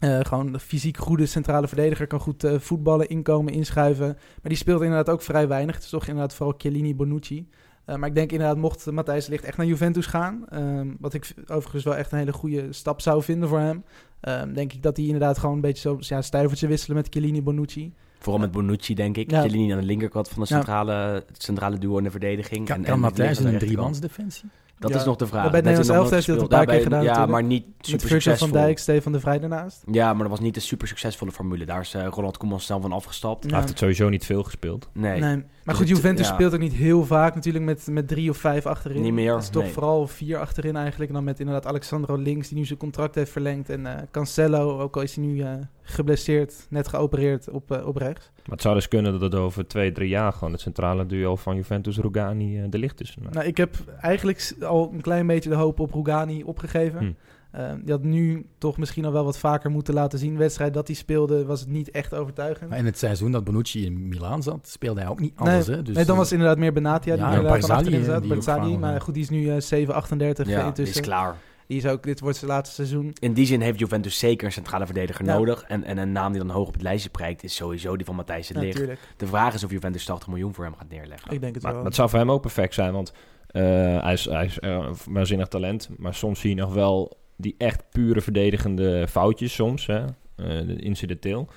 [0.00, 4.06] gewoon een fysiek goede centrale verdediger, kan goed voetballen, inkomen, inschuiven.
[4.06, 5.74] Maar die speelt inderdaad ook vrij weinig.
[5.74, 7.48] Het is toch inderdaad vooral Chiellini, Bonucci.
[7.90, 11.34] Eh, maar ik denk inderdaad, mocht Matthijs Ligt echt naar Juventus gaan, ehm, wat ik
[11.46, 13.84] overigens wel echt een hele goede stap zou vinden voor hem,
[14.20, 17.42] ehm, denk ik dat hij inderdaad gewoon een beetje zo ja, stuivertje wisselen met Chiellini,
[17.42, 17.92] Bonucci.
[18.18, 19.30] Vooral met Bonucci, denk ik.
[19.30, 19.40] Ja.
[19.40, 22.66] Chiellini aan de linkerkant van de centrale, het centrale duo in de verdediging.
[22.66, 24.48] Kan, en, kan en Matthijs in een driemansdefensie?
[24.80, 24.96] Dat Ja.
[24.96, 25.50] is nog de vraag.
[25.50, 27.26] Bij het Dat heeft Nederlands hij elftal nog heeft hij dat een paar keer gedaan
[27.26, 28.60] Ja, maar niet Met super Virgil van succesvol.
[28.66, 29.82] Dijk, Stefan de Vrij daarnaast.
[29.90, 31.64] Ja, maar dat was niet de super succesvolle formule.
[31.64, 33.44] Daar is eh, Ronald Koeman snel van afgestapt.
[33.44, 34.88] Hij heeft het sowieso niet veel gespeeld.
[34.92, 35.20] Nee.
[35.20, 35.36] Nee.
[35.36, 36.34] Maar Dus goed, Juventus ja.
[36.34, 39.02] speelt ook niet heel vaak natuurlijk met, met drie of vijf achterin.
[39.02, 39.72] Niet meer, Het is toch nee.
[39.72, 41.08] vooral vier achterin eigenlijk.
[41.10, 43.70] En dan met inderdaad Alexandro links, die nu zijn contract heeft verlengd.
[43.70, 48.30] En eh, Cancelo, ook al is hij nu eh, geblesseerd, net geopereerd op, op rechts.
[48.34, 51.36] Maar het zou dus kunnen dat het over twee, drie jaar gewoon het centrale duo
[51.36, 53.16] van Juventus Rugani eh, de licht is.
[53.20, 56.98] Nou, Nou, ik heb eigenlijk al een klein beetje de hoop op Rugani opgegeven.
[56.98, 57.12] Hm.
[57.50, 60.32] Eh, die had nu toch misschien al wel wat vaker moeten laten zien.
[60.32, 62.70] De wedstrijd dat hij speelde was het niet echt overtuigend.
[62.70, 65.66] Maar in het seizoen dat Bonucci in Milaan zat, speelde hij ook niet Nee, alles.
[65.66, 65.82] hè?
[65.82, 67.14] Dus, nee, dan eh, was het inderdaad meer Benatia.
[67.14, 68.78] Die Ja, inderdaad van Barzagli, achterin zat.
[68.80, 71.00] maar eh, goed, die is nu eh 7, 38 Ja, die intussen.
[71.00, 71.36] is klaar.
[71.66, 73.12] Die is ook, dit wordt zijn laatste seizoen.
[73.20, 75.34] In die zin heeft Juventus zeker een centrale verdediger Ja.
[75.38, 75.62] nodig.
[75.62, 78.14] En, en een naam die dan hoog op het lijstje prijkt is sowieso die van
[78.14, 78.72] Matthijs het Ligt.
[78.72, 79.00] Natuurlijk.
[79.16, 81.32] De vraag is of Juventus 80 miljoen voor hem gaat neerleggen.
[81.32, 81.82] Ik denk het Maar wel.
[81.82, 83.16] dat zou voor hem ook perfect zijn, want eh,
[83.52, 85.88] hij is, hij is eh, een waanzinnig talent.
[85.98, 90.04] Maar soms zie je nog wel die echt pure verdedigende foutjes soms, hè,
[90.36, 91.48] eh, incidenteel.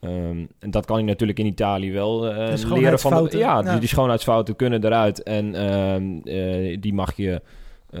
[0.00, 2.34] Ehm, en dat kan hij natuurlijk in Italië wel eh,
[2.80, 3.24] leren van.
[3.24, 3.70] De, ja, Ja.
[3.70, 5.22] Die, die schoonheidsfouten kunnen eruit.
[5.22, 7.42] En ehm, eh, die mag je
[7.90, 8.00] eh,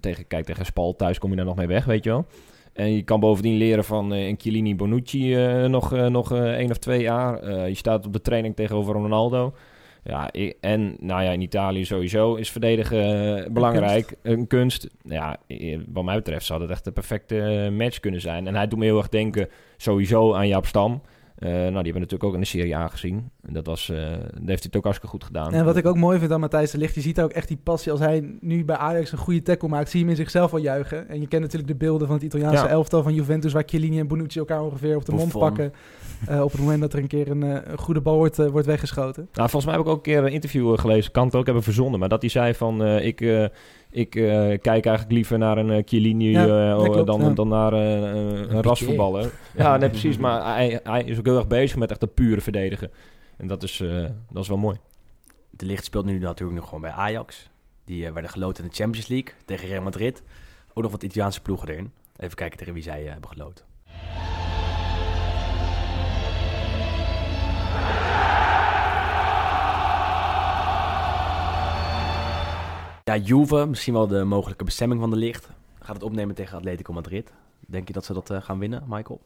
[0.00, 2.26] tegen, kijk, tegen Spal thuis kom je daar nog mee weg, weet je wel.
[2.72, 6.52] En je kan bovendien leren van eh, een Chiellini Bonucci eh, nog, eh, nog eh,
[6.52, 7.38] één of twee jaar.
[7.38, 9.54] Eh, je staat op de training tegenover Ronaldo.
[10.08, 14.16] Ja, en nou ja, in Italië sowieso is verdedigen eh, belangrijk.
[14.22, 14.88] Een kunst.
[15.02, 18.46] Ja, i- wat mij betreft zou dat echt de perfecte eh, match kunnen zijn.
[18.46, 21.00] En hij doet me heel erg denken sowieso aan Jaap Stam.
[21.38, 23.30] Eh, nou, die hebben we natuurlijk ook in de Serie A gezien.
[23.42, 25.52] En dat, was, dat heeft hij het ook hartstikke goed gedaan.
[25.52, 27.48] En wat ik ook mooi vind aan Matthijs de Ligt, je ziet daar ook echt
[27.48, 27.92] die passie.
[27.92, 30.58] Als hij nu bij Ajax een goede tackle maakt, zie je hem in zichzelf al
[30.58, 31.08] juichen.
[31.08, 32.68] En je kent natuurlijk de beelden van het Italiaanse Ja.
[32.70, 35.72] elftal van Juventus, waar Chiellini en Bonucci elkaar ongeveer op de mond pakken.
[36.26, 38.46] eh, op het moment dat er een keer een, eh, een goede bal wordt, eh,
[38.46, 39.28] wordt weggeschoten.
[39.32, 41.62] Nou, volgens mij heb ik ook een keer een interview gelezen, kan het ook hebben
[41.62, 43.44] verzonnen, maar dat hij zei van, eh, ik, eh,
[43.90, 44.24] ik eh,
[44.60, 47.30] kijk eigenlijk liever naar een uh, Chiellini Ja, klopt, dan, ja.
[47.30, 49.32] dan naar eh, een, een rasvoetballer.
[49.56, 52.40] Ja, nee, precies, maar hij, hij is ook heel erg bezig met echt dat pure
[52.40, 52.90] verdedigen.
[53.36, 54.76] En dat is, eh, dat is wel mooi.
[55.50, 57.50] De Licht speelt nu natuurlijk nog gewoon bij Ajax.
[57.84, 60.22] Die werden geloot in de Champions League tegen Real Madrid.
[60.74, 61.92] Ook nog wat Italiaanse ploegen erin.
[62.16, 63.64] Even kijken tegen wie zij hebben geloot.
[73.08, 75.48] Ja, Juve, misschien wel de mogelijke bestemming van de licht.
[75.80, 77.32] gaat het opnemen tegen Atletico Madrid.
[77.60, 79.20] Denk je dat ze dat eh, gaan winnen, Michael?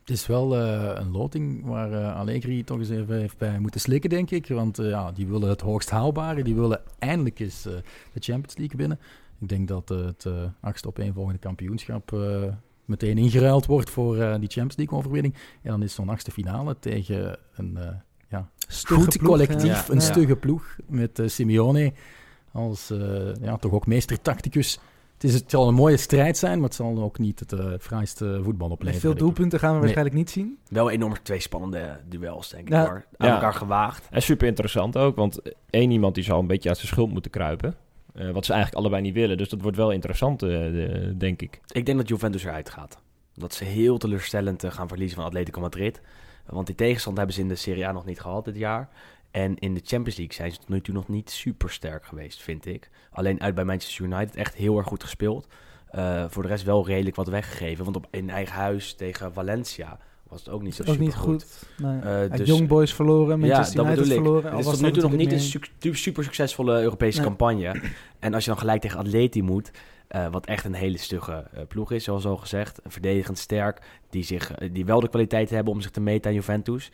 [0.00, 3.80] Het is wel eh, een loting waar eh, Allegri toch eens even heeft bij moeten
[3.80, 4.46] slikken, denk ik.
[4.46, 6.42] Want ja, die willen het hoogst haalbare.
[6.42, 7.82] Die willen eindelijk eens de
[8.14, 8.98] Champions League winnen.
[9.38, 10.26] Ik denk dat het
[10.60, 12.10] achtste op één volgende kampioenschap
[12.84, 15.34] meteen ingeruild wordt voor eh, die Champions League overwinning.
[15.62, 17.86] En dan is zo'n achtste finale tegen een eh,
[18.28, 19.92] ja, Stugge goed ploeg, collectief, ja.
[19.92, 20.04] een Ja.
[20.04, 21.92] stugge ploeg met eh, Simeone
[22.52, 24.78] als eh, ja, toch ook meester-tacticus.
[25.14, 27.66] Het, is, het zal een mooie strijd zijn, maar het zal ook niet het eh
[27.80, 29.00] fraaiste voetbal Met opleveren.
[29.10, 29.80] veel doelpunten gaan we Nee.
[29.82, 30.58] waarschijnlijk niet zien.
[30.68, 32.84] Wel enorm twee spannende duels, denk ik Ja.
[32.86, 33.04] hoor.
[33.16, 33.34] Aan Ja.
[33.34, 34.08] elkaar gewaagd.
[34.10, 37.30] En super interessant ook, want één iemand die zal een beetje uit zijn schuld moeten
[37.30, 37.74] kruipen.
[38.12, 39.36] Eh, wat ze eigenlijk allebei niet willen.
[39.36, 41.60] Dus dat wordt wel interessant, eh, de- denk ik.
[41.68, 43.00] Ik denk dat Juventus eruit gaat.
[43.34, 46.00] Dat ze heel teleurstellend eh, gaan verliezen van Atletico Madrid.
[46.46, 48.88] Want die tegenstand hebben ze in de Serie A nog niet gehad dit jaar.
[49.30, 52.42] En in de Champions League zijn ze tot nu toe nog niet super sterk geweest,
[52.42, 52.90] vind ik.
[53.10, 55.46] Alleen uit bij Manchester United echt heel erg goed gespeeld.
[56.28, 57.84] Voor de rest wel redelijk wat weggegeven.
[57.84, 59.98] Want op, in eigen huis tegen Valencia
[60.32, 61.46] was het ook niet zo ook niet goed.
[61.76, 62.00] Nee.
[62.00, 64.22] Eh, dus- Young Boys verloren, Manchester ja, dat United bedoel ik.
[64.24, 64.44] verloren.
[64.44, 67.26] Het al is was tot nu toe nog niet een super succesvolle Europese Nee.
[67.26, 67.80] campagne.
[68.18, 69.70] En als je dan gelijk tegen Atleti moet,
[70.08, 72.80] eh, wat echt een hele stugge eh, ploeg is, zoals al gezegd.
[72.86, 73.80] Verdedigend sterk,
[74.10, 76.90] die, zich, die wel de kwaliteit hebben om zich te meten aan Juventus.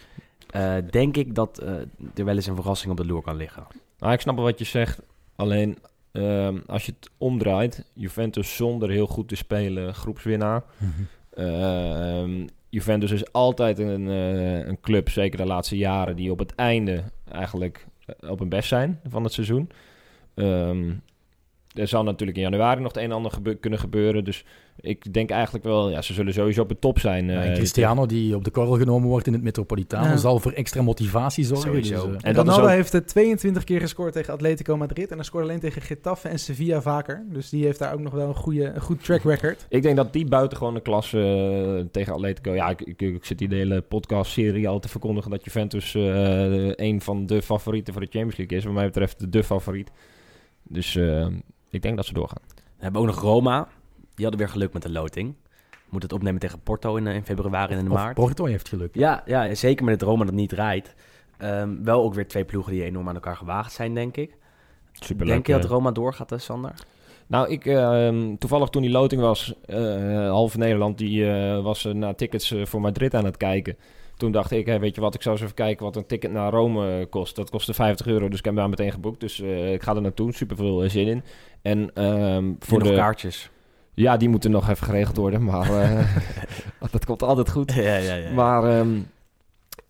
[0.49, 1.73] eh, denk ik dat eh,
[2.15, 3.67] er wel eens een verrassing op de loer kan liggen.
[3.99, 5.01] Nou, ik snap wel wat je zegt.
[5.37, 5.79] Alleen
[6.13, 10.63] ehm, als je het omdraait, Juventus zonder heel goed te spelen, groepswinnaar.
[10.77, 10.91] Mhm.
[11.31, 16.55] Ehm, Juventus is altijd een, eh, een club, zeker de laatste jaren, die op het
[16.55, 17.03] einde
[17.33, 17.87] eigenlijk
[18.29, 19.71] op hun best zijn van het seizoen.
[20.35, 20.91] Ehm,
[21.79, 24.25] er zal natuurlijk in januari nog het een en ander gebe- kunnen gebeuren.
[24.25, 24.45] Dus
[24.81, 27.27] ik denk eigenlijk wel, ja, ze zullen sowieso op de top zijn.
[27.27, 30.17] Ja, eh, en Cristiano, die op de korrel genomen wordt in het Metropolitano, Ja.
[30.17, 31.73] zal voor extra motivatie zorgen.
[31.73, 35.11] Dus, eh, En En Ronaldo ook- heeft er 22 keer gescoord tegen Atletico Madrid.
[35.11, 37.25] En hij scoorde alleen tegen Getafe en Sevilla vaker.
[37.33, 39.67] Dus die heeft daar ook nog wel een, goede, een goed track record.
[39.69, 41.19] Ik denk dat die buitengewone klasse
[41.79, 42.55] eh, tegen Atletico...
[42.55, 45.31] Ja, ik, ik, ik zit hier de hele podcast-serie al te verkondigen...
[45.31, 48.65] dat Juventus eh een van de favorieten voor de Champions League is.
[48.65, 49.91] Wat mij betreft de favoriet.
[50.63, 51.27] Dus eh,
[51.71, 52.43] ik denk dat ze doorgaan.
[52.55, 53.69] We hebben ook nog Roma.
[54.15, 55.35] Die hadden weer geluk met de loting.
[55.89, 58.15] Moet het opnemen tegen Porto in, eh, in februari en in of maart.
[58.15, 58.95] Porto heeft geluk.
[58.95, 60.95] Ja, ja, zeker met het Roma dat niet rijdt.
[61.39, 64.37] Ehm, wel ook weer twee ploegen die enorm aan elkaar gewaagd zijn, denk ik.
[64.93, 65.33] Superleuk.
[65.35, 65.71] denk je dat eh.
[65.71, 66.73] Roma doorgaat, eh, Sander?
[67.27, 69.55] Nou, ik, ehm, toevallig toen die loting was...
[70.29, 73.77] half Nederland die, eh, was naar tickets voor Madrid aan het kijken.
[74.19, 76.53] Toen dacht ik, weet je wat, ik zou eens even kijken wat een ticket naar
[76.53, 77.37] Rome eh, kost.
[77.37, 79.21] Dat kostte 50 euro, dus ik heb daar meteen geboekt.
[79.21, 81.23] Dus eh, ik ga er naartoe, super veel zin in.
[81.63, 82.95] En ehm, Voor de...
[82.95, 83.51] kaartjes.
[83.95, 86.17] Ja, die moeten nog even geregeld worden, maar eh,
[86.91, 87.73] dat komt altijd goed.
[87.73, 88.33] ja, ja, ja.
[88.33, 88.99] Maar ehm,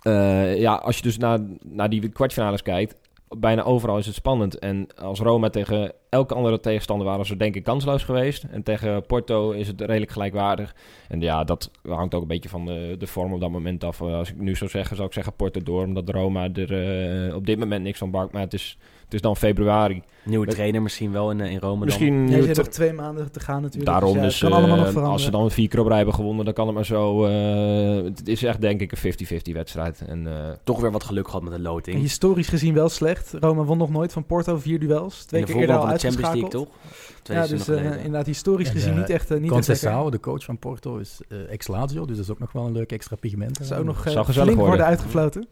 [0.02, 2.94] eh, ja, als je dus naar, naar die kwartfinales kijkt,
[3.36, 4.58] bijna overal is het spannend.
[4.58, 8.42] En als Roma tegen elke andere tegenstander waren ze denk ik kansloos geweest.
[8.42, 10.74] En tegen Porto is het redelijk gelijkwaardig.
[11.08, 14.00] En ja, dat hangt ook een beetje van de, de vorm op dat moment af.
[14.00, 15.84] Als ik nu zou zeggen, zou ik zeggen Porto door.
[15.84, 18.32] Omdat Roma er eh, op dit moment niks van bakt.
[18.32, 18.78] Maar het is,
[19.08, 20.02] het is dan februari.
[20.24, 21.84] Nieuwe Met- trainer misschien wel in, eh, in Rome dan.
[21.84, 23.90] Misschien het- hebt nog twee maanden te gaan natuurlijk.
[23.90, 25.10] Daarom, dus, ja, dus allemaal nog eh, veranderen.
[25.10, 27.24] als ze dan vier keer op rij hebben gewonnen, dan kan het maar zo.
[27.26, 30.00] eh, het is echt denk ik een 50-50 wedstrijd.
[30.06, 31.98] En eh, Toch weer wat geluk gehad met de En loting.
[32.00, 33.32] historisch gezien wel slecht.
[33.40, 35.24] Roma won nog nooit van Porto, vier duels.
[35.24, 36.80] Twee in de keer eerder al van de Champions League, uitgeschakeld.
[37.14, 37.22] toch?
[37.22, 39.50] Twee Ja, dus inderdaad historisch En, gezien niet echt uh, niet.
[39.50, 42.92] Conceição, de coach van Porto, is ex-Lazio, dus dat is ook nog wel een leuk
[42.92, 43.58] extra pigment.
[43.62, 44.86] Zou ook nog Zou uh, gezellig flink worden worden.
[44.86, 45.46] uitgefloten.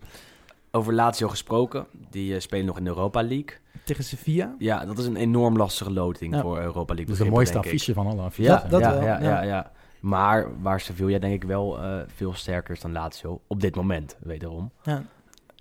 [0.76, 1.86] Over Lazio gesproken.
[2.10, 3.56] Die eh, spelen nog in de Europa League.
[3.84, 4.54] Tegen Sevilla.
[4.58, 6.40] Ja, dat is een enorm lastige loting Ja.
[6.40, 6.94] voor Europa League.
[6.94, 8.52] Dat is begrippen, mooiste affiche van alle affiches.
[8.62, 9.28] Ja, Dat- ja, wel, ja, ja.
[9.28, 9.70] ja, ja.
[10.00, 13.40] Maar waar Sevilla denk ik wel eh, veel sterker is dan Lazio.
[13.46, 14.70] Op dit moment, wederom.
[14.82, 15.02] Ja.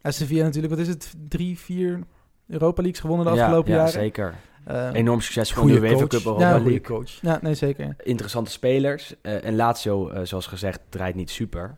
[0.01, 1.13] En Sevilla natuurlijk, wat is het?
[1.29, 1.99] Drie, vier
[2.47, 3.91] Europa Leagues gewonnen de ja, afgelopen ja, jaren.
[3.93, 4.33] zeker.
[4.65, 6.07] Eh, Enorm succesvol in Goede de UEFA.
[6.07, 6.81] Cup Ja, Europa Ja, League.
[6.81, 7.11] coach.
[7.21, 7.95] Ja, nee, zeker.
[8.03, 9.15] Interessante spelers.
[9.21, 11.77] Eh, en Lazio, eh, zoals gezegd, draait niet super.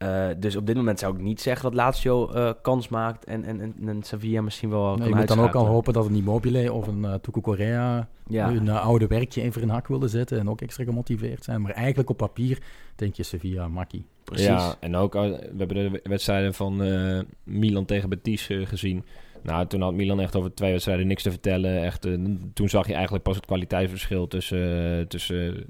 [0.00, 3.44] Eh, dus op dit moment zou ik niet zeggen dat Lazio eh, kans maakt en,
[3.44, 6.06] en, en, en Sevilla misschien wel Nee, kan je moet dan ook al hopen dat
[6.06, 8.08] een Immobile of een uh, Tuku Ja.
[8.26, 11.62] hun uh, oude werkje even in hak willen zetten en ook extra gemotiveerd zijn.
[11.62, 12.58] Maar eigenlijk op papier
[12.94, 14.06] denk je Sevilla, Maki.
[14.24, 14.46] Precies.
[14.46, 19.04] Ja, en ook, uh, we hebben de wedstrijden van uh, Milan tegen Betis uh, gezien.
[19.42, 21.82] Nou, toen had Milan echt over twee wedstrijden niks te vertellen.
[21.82, 25.64] Echt, uh, toen zag je eigenlijk pas het kwaliteitsverschil tussen, uh, tussen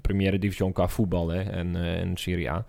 [0.00, 2.66] Premiere Division qua voetbal hè, en, en Serie A.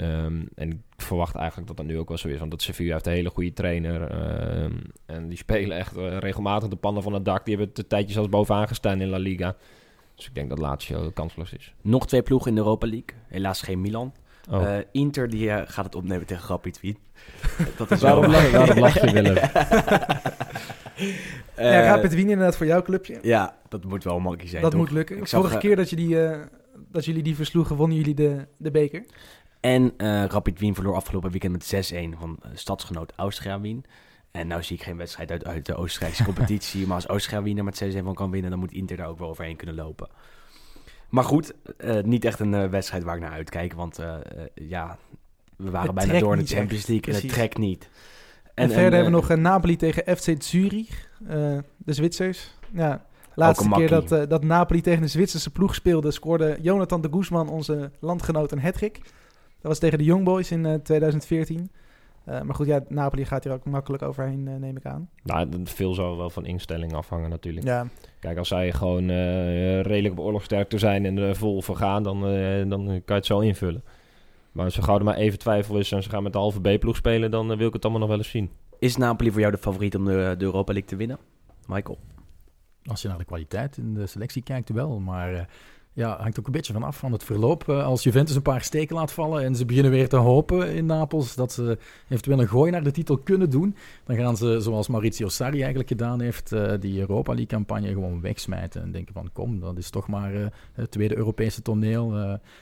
[0.00, 2.38] Um, en ik verwacht eigenlijk dat dat nu ook wel zo is.
[2.38, 4.00] Want dat Sevilla heeft een hele goede trainer.
[4.62, 7.44] Um, en die spelen echt uh, regelmatig de pannen van het dak.
[7.44, 9.56] Die hebben het tijdje zelfs bovenaan gestaan in La Liga.
[10.14, 11.74] Dus ik denk dat Lazio kansloos is.
[11.80, 13.08] Nog twee ploegen in de Europa League.
[13.26, 14.12] Helaas geen Milan.
[14.50, 14.62] Oh.
[14.62, 16.98] Uh, Inter die uh, gaat het opnemen tegen Rapid Wien.
[17.76, 19.34] dat is waarom, lach, waarom lach je, Willem?
[21.56, 23.18] ja, Eh, Rapid Wien inderdaad voor jouw clubje.
[23.22, 24.80] Ja, dat moet wel makkelijk zijn, dat toch?
[24.80, 25.16] moet lukken.
[25.16, 26.40] Ik Vorige eh, keer dat, je die, eh,
[26.90, 29.04] dat jullie die versloegen, wonnen jullie de, de beker.
[29.64, 33.84] En eh, Rapid Wien verloor afgelopen weekend met 6-1 van eh, stadsgenoot Austria Wien.
[34.30, 36.86] En nou zie ik geen wedstrijd uit, uit de Oostenrijkse competitie.
[36.86, 39.18] maar als Austria Wien er met 6-1 van kan winnen, dan moet Inter daar ook
[39.18, 40.08] wel overheen kunnen lopen.
[41.08, 43.72] Maar goed, eh, niet echt een wedstrijd waar ik naar uitkijk.
[43.72, 43.98] Want
[44.54, 44.98] ja,
[45.56, 47.88] we waren Het bijna door in de Champions echt, League en het trekt niet.
[48.54, 51.08] En, verder hebben we nog Napoli tegen FC Zurich,
[51.76, 52.54] de Zwitsers.
[52.72, 57.48] Ja, laatste keer dat, dat Napoli tegen de Zwitserse ploeg speelde, scoorde Jonathan de Guzman,
[57.48, 58.98] onze landgenoot, een hattrick.
[58.98, 59.12] Dat
[59.68, 61.70] was tegen de Young Boys in eh, 2014.
[62.24, 65.08] Eh, maar goed, ja, Napoli gaat hier ook makkelijk overheen, eh, neem ik aan.
[65.22, 67.66] Nou, dat- veel zal wel van instelling afhangen natuurlijk.
[67.66, 67.86] Ja,
[68.20, 72.26] Kijk, als zij gewoon eh, redelijk op oorlogsterkte zijn en er vol voor gaan, dan,
[72.26, 73.84] eh, dan kan je het zo invullen.
[74.52, 76.60] Maar als er gauw er maar even twijfel is en ze gaan met de halve
[76.60, 78.50] B-ploeg spelen, dan eh, wil ik het allemaal nog wel eens zien.
[78.78, 81.18] Is Napoli voor jou de favoriet om de, de Europa League te winnen?
[81.66, 81.98] Michael?
[82.84, 85.00] Als je naar de kwaliteit in de selectie kijkt, wel.
[85.00, 85.40] Maar eh,
[85.94, 87.68] ja, hangt ook een beetje van af van het verloop.
[87.68, 90.86] Eh, als Juventus een paar steken laat vallen en ze beginnen weer te hopen in
[90.86, 91.78] Napels dat ze
[92.08, 95.88] eventueel een gooi naar de titel kunnen doen, dan gaan ze, zoals Maurizio Sarri eigenlijk
[95.88, 98.82] gedaan heeft, eh, die Europa League-campagne gewoon wegsmijten.
[98.82, 102.14] En denken van, kom, dat is toch maar eh, het tweede Europese toneel.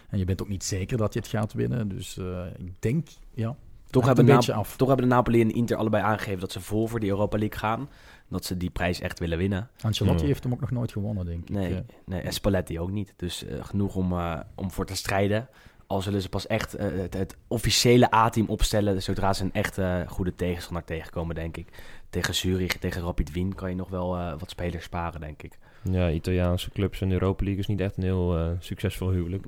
[0.08, 1.88] en je bent ook niet zeker dat je het gaat winnen.
[1.88, 2.18] Dus
[2.58, 3.56] ik denk, ja,
[3.90, 4.76] Toch hebben, een Nap- af.
[4.76, 7.58] toch hebben de Napoli en Inter allebei aangegeven dat ze vol voor de Europa League
[7.58, 7.88] gaan.
[8.32, 9.70] Dat ze die prijs echt willen winnen.
[9.80, 11.48] Ancelotti heeft hem ook nog nooit gewonnen, denk ik.
[11.48, 13.12] Nee, Eh, nee en Spalletti ook niet.
[13.16, 15.48] Dus eh, genoeg om, eh, om voor te strijden.
[15.86, 19.02] Al zullen ze pas echt eh, het, het officiële A-team opstellen...
[19.02, 21.68] zodra ze een echte goede tegenstander tegenkomen, denk ik.
[22.10, 25.58] Tegen Zurich, tegen Rapid Wien kan je nog wel eh, wat spelers sparen, denk ik.
[25.82, 29.46] Ja, Italiaanse clubs en Europa League is niet echt een heel succesvol huwelijk.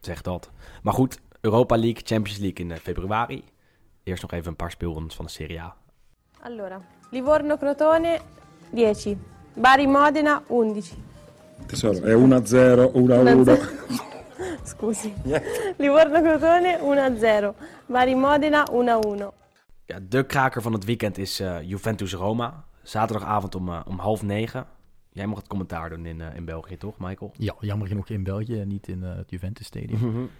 [0.00, 0.50] Zeg dat.
[0.82, 3.44] Maar goed, Europa League, Champions League in februari.
[4.02, 5.76] Eerst nog even een paar speelrondes van de Serie A.
[6.40, 6.80] Allora,
[7.10, 8.20] Livorno-Crotone
[8.70, 9.18] 10,
[9.54, 10.94] Bari-Modena 11.
[11.66, 13.68] Tesoro, è 1-0, 1-1.
[14.62, 15.14] Scusi.
[15.76, 17.52] Livorno-Crotone 1-0,
[17.86, 19.28] Bari-Modena 1-1.
[19.86, 22.64] Ja, de kraker van het weekend is eh, Juventus-Roma.
[22.82, 24.66] Zaterdagavond om, eh, om half negen.
[25.12, 27.32] Jij mag het commentaar doen in, eh, in België, toch, Michael?
[27.36, 30.30] Ja, jammer genoeg in België en niet in het Juventus Stadium.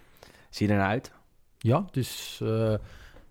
[0.49, 1.11] Zie je ernaar uit?
[1.57, 2.73] Ja, dus eh,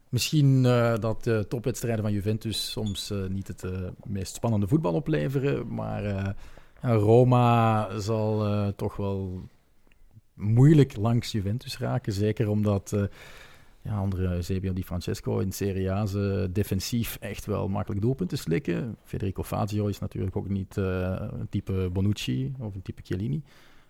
[0.08, 3.70] misschien eh, dat de topwedstrijden van Juventus soms eh, niet het eh,
[4.04, 5.74] meest spannende voetbal opleveren.
[5.74, 6.34] Maar
[6.80, 9.42] Roma zal toch wel
[10.34, 12.12] moeilijk langs Juventus raken.
[12.12, 13.08] Zeker omdat
[13.82, 18.96] ja, onder Eusebio Di Francesco in Serie A ze defensief echt wel makkelijk doelpunten slikken.
[19.04, 23.42] Federico Fazio is natuurlijk ook niet een type Bonucci of een type Chiellini.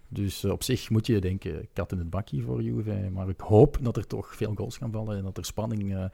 [0.09, 3.09] Dus eh, op zich moet je denken, kat in het bakje voor Juve.
[3.12, 6.04] Maar ik hoop dat er toch veel goals gaan vallen en dat er spanning eh,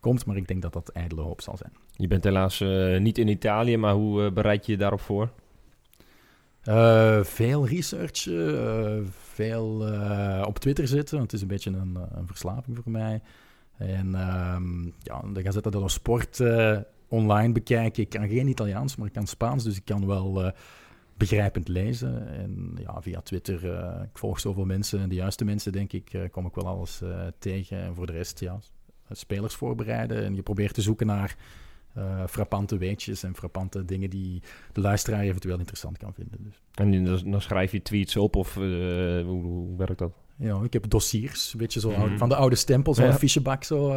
[0.00, 0.26] komt.
[0.26, 1.72] Maar ik denk dat dat ijdele hoop zal zijn.
[1.96, 5.30] Je bent helaas eh, niet in Italië, maar hoe bereid je je daarop voor?
[7.22, 8.22] Veel research,
[9.34, 9.90] veel
[10.46, 11.18] op Twitter zitten.
[11.18, 13.20] want Het is een beetje een, een verslaving voor mij.
[13.76, 16.40] En ehm, ja, de Gazzetta dello Sport
[17.08, 18.02] online bekijken.
[18.02, 19.64] Ik kan geen Italiaans, maar ik kan Spaans.
[19.64, 20.52] Dus ik kan wel
[21.16, 22.28] begrijpend lezen.
[22.28, 25.00] En ja, via Twitter, eh, ik volg zoveel mensen.
[25.00, 27.78] En de juiste mensen, denk ik, eh, kom ik wel alles eh, tegen.
[27.78, 28.58] En voor de rest, ja,
[29.10, 30.24] spelers voorbereiden.
[30.24, 31.36] En je probeert te zoeken naar
[32.28, 34.42] frappante weetjes en frappante dingen die
[34.72, 36.38] de luisteraar eventueel interessant kan vinden.
[36.42, 36.60] Dus.
[36.74, 40.12] En dan, dan schrijf je tweets op of hoe, hoe werkt dat?
[40.36, 42.16] Ja, ik heb dossiers, een beetje zo Mhm.
[42.16, 43.14] van de oude stempels, zo'n Ja.
[43.14, 43.88] fichebak zo.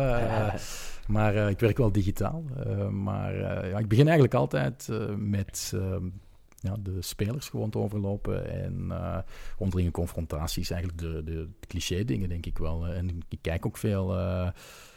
[1.07, 2.43] maar ik werk wel digitaal.
[2.91, 3.37] Maar
[3.67, 4.87] ja, ik begin eigenlijk altijd
[5.17, 5.73] met
[6.67, 9.17] ja, de spelers gewoon te overlopen en eh,
[9.57, 12.87] onderlinge confrontaties, eigenlijk de, de cliché dingen denk ik wel.
[12.87, 14.47] En ik kijk ook veel, eh,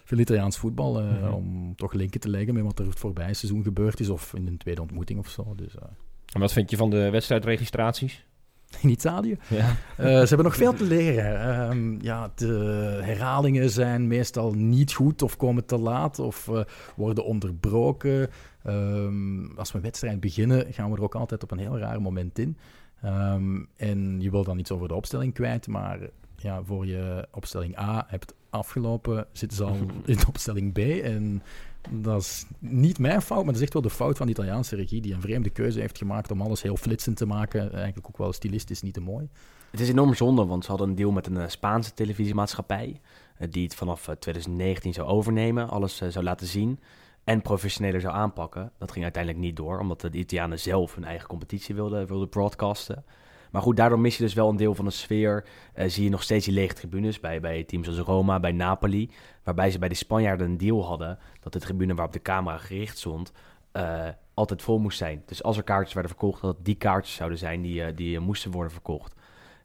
[0.04, 1.32] veel Italiaans voetbal eh, Mhm.
[1.32, 4.46] om toch linken te leggen met wat er het voorbije seizoen gebeurd is of in
[4.46, 5.52] een tweede ontmoeting of zo.
[5.56, 5.74] Dus,
[6.32, 8.24] En wat vind je van de wedstrijdregistraties?
[8.82, 9.36] in Italië.
[9.48, 9.76] Ja.
[9.96, 11.40] Ze hebben nog veel te leren.
[11.40, 12.46] Ehm, ja, de
[13.02, 16.50] herhalingen zijn meestal niet goed of komen te laat of
[16.96, 18.28] worden onderbroken.
[18.64, 22.00] Ehm, als we een wedstrijd beginnen, gaan we er ook altijd op een heel raar
[22.02, 22.56] moment in.
[23.02, 25.98] Ehm, en je wil dan iets over de opstelling kwijt, maar
[26.36, 30.78] ja, voor je opstelling A hebt afgelopen, zitten ze al in opstelling B.
[30.78, 31.42] En
[31.90, 34.76] dat is niet mijn fout, maar dat is echt wel de fout van de Italiaanse
[34.76, 37.72] regie, die een vreemde keuze heeft gemaakt om alles heel flitsend te maken.
[37.72, 39.28] Eigenlijk ook wel stilistisch niet te mooi.
[39.70, 43.00] Het is enorm zonde, want ze hadden een deal met een eh, Spaanse televisiemaatschappij.
[43.38, 46.78] eh, die het vanaf eh, 2019 zou overnemen, alles eh, zou laten zien.
[47.30, 48.72] En professioneler zou aanpakken.
[48.78, 53.04] Dat ging uiteindelijk niet door, omdat de Italianen zelf hun eigen competitie wilden, wilden broadcasten.
[53.50, 55.46] Maar goed, daardoor mis je dus wel een deel van de sfeer.
[55.74, 59.10] Eh, zie je nog steeds die lege tribunes bij, bij teams als Roma, bij Napoli.
[59.44, 62.98] Waarbij ze bij de Spanjaarden een deal hadden dat de tribune waarop de camera gericht
[62.98, 63.32] stond.
[63.72, 65.22] eh, altijd vol moest zijn.
[65.26, 68.50] Dus als er kaartjes werden verkocht, dat die kaartjes zouden zijn die, eh, die moesten
[68.50, 69.14] worden verkocht.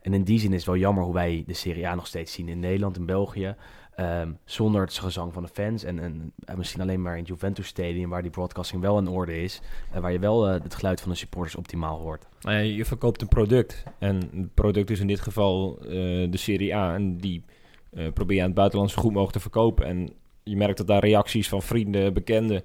[0.01, 2.33] En in die zin is het wel jammer hoe wij de Serie A nog steeds
[2.33, 3.55] zien in Nederland en België.
[3.95, 5.83] Ehm, zonder het gezang van de fans.
[5.83, 9.07] En, en, en misschien alleen maar in het Juventus Stadium, waar die broadcasting wel in
[9.07, 9.61] orde is.
[9.91, 12.27] En waar je wel eh, het geluid van de supporters optimaal hoort.
[12.41, 13.83] Nou je verkoopt een product.
[13.99, 15.87] En het product is in dit geval eh,
[16.31, 16.93] de Serie A.
[16.93, 17.43] En die
[17.91, 19.85] eh, probeer je aan het buitenland zo goed mogelijk te verkopen.
[19.85, 20.09] En
[20.43, 22.63] je merkt dat daar reacties van vrienden, bekenden...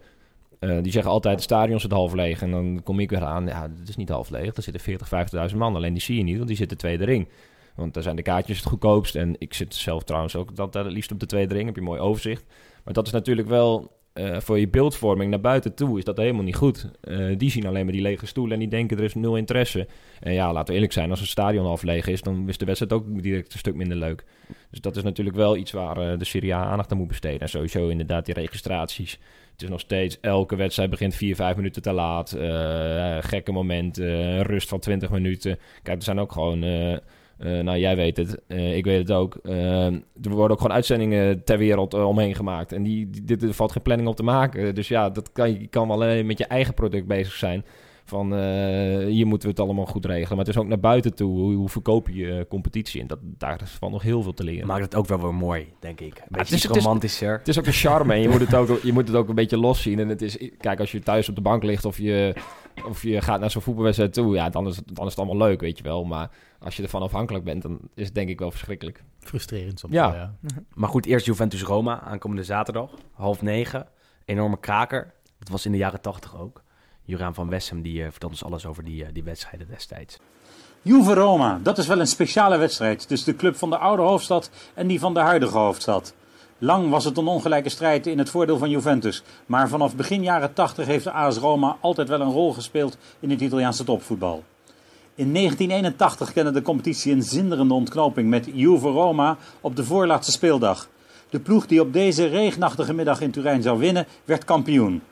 [0.83, 2.43] die zeggen altijd, het stadion zit half leeg.
[2.43, 4.57] En dan kom ik weer aan, ja, het is niet half leeg.
[4.57, 5.77] Er zitten 40, 50.000 man.
[5.77, 7.29] Alleen die zie je niet, want die zitten tweede ring.
[7.81, 9.17] Want daar zijn de kaartjes het goedkoopst.
[9.17, 11.67] En ik zit zelf trouwens ook dat, het liefst op de tweede ring.
[11.67, 12.45] Heb je een mooi overzicht.
[12.85, 16.43] Maar dat is natuurlijk wel eh, voor je beeldvorming naar buiten toe is dat helemaal
[16.43, 16.91] niet goed.
[17.01, 19.87] Eh, die zien alleen maar die lege stoelen en die denken er is nul interesse.
[20.21, 22.65] En ja, laten we eerlijk zijn, als het stadion half leeg is, dan is de
[22.65, 24.25] wedstrijd ook direct een stuk minder leuk.
[24.71, 27.41] Dus dat is natuurlijk wel iets waar eh, de Serie A aandacht aan moet besteden.
[27.41, 29.19] En sowieso inderdaad die registraties.
[29.53, 32.33] Het is nog steeds, elke wedstrijd begint 4, 5 minuten te laat.
[32.33, 35.59] Eh, gekke momenten, rust van 20 minuten.
[35.83, 36.65] Kijk, er zijn ook gewoon...
[37.41, 38.41] eh, nou, jij weet het.
[38.47, 39.37] Eh, ik weet het ook.
[39.43, 42.73] Eh, er worden ook gewoon uitzendingen ter wereld omheen gemaakt.
[42.73, 44.75] En die, die, dit, er valt geen planning op te maken.
[44.75, 47.65] Dus ja, dat kan, je kan wel alleen met je eigen product bezig zijn.
[48.05, 48.33] Van
[49.07, 50.29] hier moeten we het allemaal goed regelen.
[50.37, 51.39] Maar het is ook naar buiten toe.
[51.39, 53.01] Hoe, hoe verkoop je competitie?
[53.01, 54.67] En dat, daar is van nog heel veel te leren.
[54.67, 56.07] Maakt het ook wel weer mooi, denk ik.
[56.07, 57.39] Een beetje het is- iets het is- romantischer.
[57.39, 59.35] Het is ook een charme en je moet het ook, je moet het ook een
[59.35, 59.99] beetje los zien.
[59.99, 62.35] En het is, kijk, als je thuis op de bank ligt of je,
[62.87, 65.49] of je gaat naar zo'n voetbalwedstrijd toe, ja, dan is, het- dan is het allemaal
[65.49, 66.05] leuk, weet je wel.
[66.05, 69.03] Maar als je ervan afhankelijk bent, dan is het denk ik wel verschrikkelijk.
[69.19, 69.93] Frustrerend soms.
[69.95, 70.35] Ja.
[70.75, 73.87] Maar goed, eerst Juventus-Roma, aankomende zaterdag, half negen.
[74.25, 75.13] Enorme kraker.
[75.39, 76.63] Dat was in de jaren tachtig ook.
[77.03, 80.19] Juraan van Wessem die eh, vertelt ons alles over die, eh, die wedstrijden destijds.
[80.83, 84.51] Juve Roma, dat is wel een speciale wedstrijd tussen de club van de oude hoofdstad
[84.75, 86.15] en die van de huidige hoofdstad.
[86.63, 90.53] Lang was het een ongelijke strijd in het voordeel van Juventus, maar vanaf begin jaren
[90.53, 94.45] 80 heeft de AS Roma altijd wel een rol gespeeld in het Italiaanse topvoetbal.
[95.15, 100.89] In 1981 kende de competitie een zinderende ontknoping met Juve Roma op de voorlaatste speeldag.
[101.31, 105.03] De ploeg die op deze regenachtige middag in Turijn zou winnen, werd kampioen.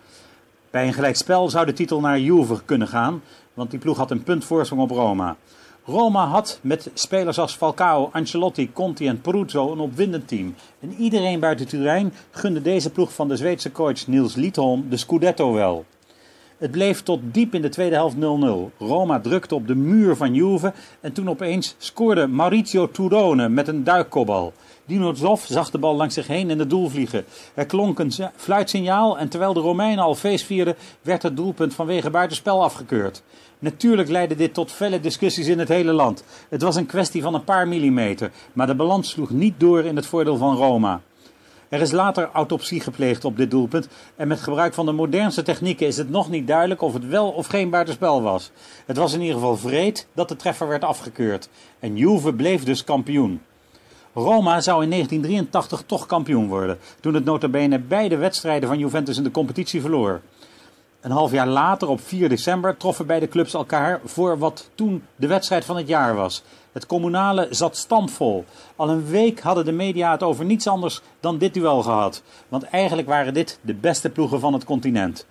[0.70, 3.22] Bij een gelijkspel zou de titel naar Juve kunnen gaan,
[3.54, 5.36] want die ploeg had een punt voorsprong op Roma.
[5.88, 10.54] Roma had met spelers als Falcao, Ancelotti, Conti en Peruzzo een opwindend team.
[10.80, 15.52] En iedereen buiten Turijn gunde deze ploeg van de Zweedse coach Niels Lidholm de Scudetto
[15.52, 15.84] wel.
[16.58, 18.18] Het bleef tot diep in de tweede helft 0-0.
[18.78, 23.84] Roma drukte op de muur van Juve en toen opeens scoorde Maurizio Turone met een
[23.84, 24.52] duikkobbal.
[24.86, 27.24] Dino Zoff zag de bal langs zich heen in het doel vliegen.
[27.54, 32.10] Er klonk een fluitsignaal en terwijl de Romeinen al feest vierden, werd het doelpunt vanwege
[32.10, 33.22] buitenspel afgekeurd.
[33.58, 36.24] Natuurlijk leidde dit tot felle discussies in het hele land.
[36.48, 39.96] Het was een kwestie van een paar millimeter, maar de balans sloeg niet door in
[39.96, 41.00] het voordeel van Roma.
[41.68, 45.86] Er is later autopsie gepleegd op dit doelpunt en met gebruik van de modernste technieken
[45.86, 48.50] is het nog niet duidelijk of het wel of geen buitenspel was.
[48.86, 51.48] Het was in ieder geval vreed dat de treffer werd afgekeurd
[51.78, 53.40] en Juve bleef dus kampioen.
[54.14, 59.22] Roma zou in 1983 toch kampioen worden, toen het notabene beide wedstrijden van Juventus in
[59.22, 60.20] de competitie verloor.
[61.00, 65.26] Een half jaar later, op 4 december, troffen beide clubs elkaar voor wat toen de
[65.26, 66.42] wedstrijd van het jaar was.
[66.72, 68.44] Het communale zat stampvol.
[68.76, 72.22] Al een week hadden de media het over niets anders dan dit duel gehad.
[72.48, 75.26] Want eigenlijk waren dit de beste ploegen van het continent.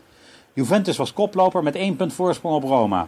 [0.53, 3.07] Juventus was koploper met één punt voorsprong op Roma.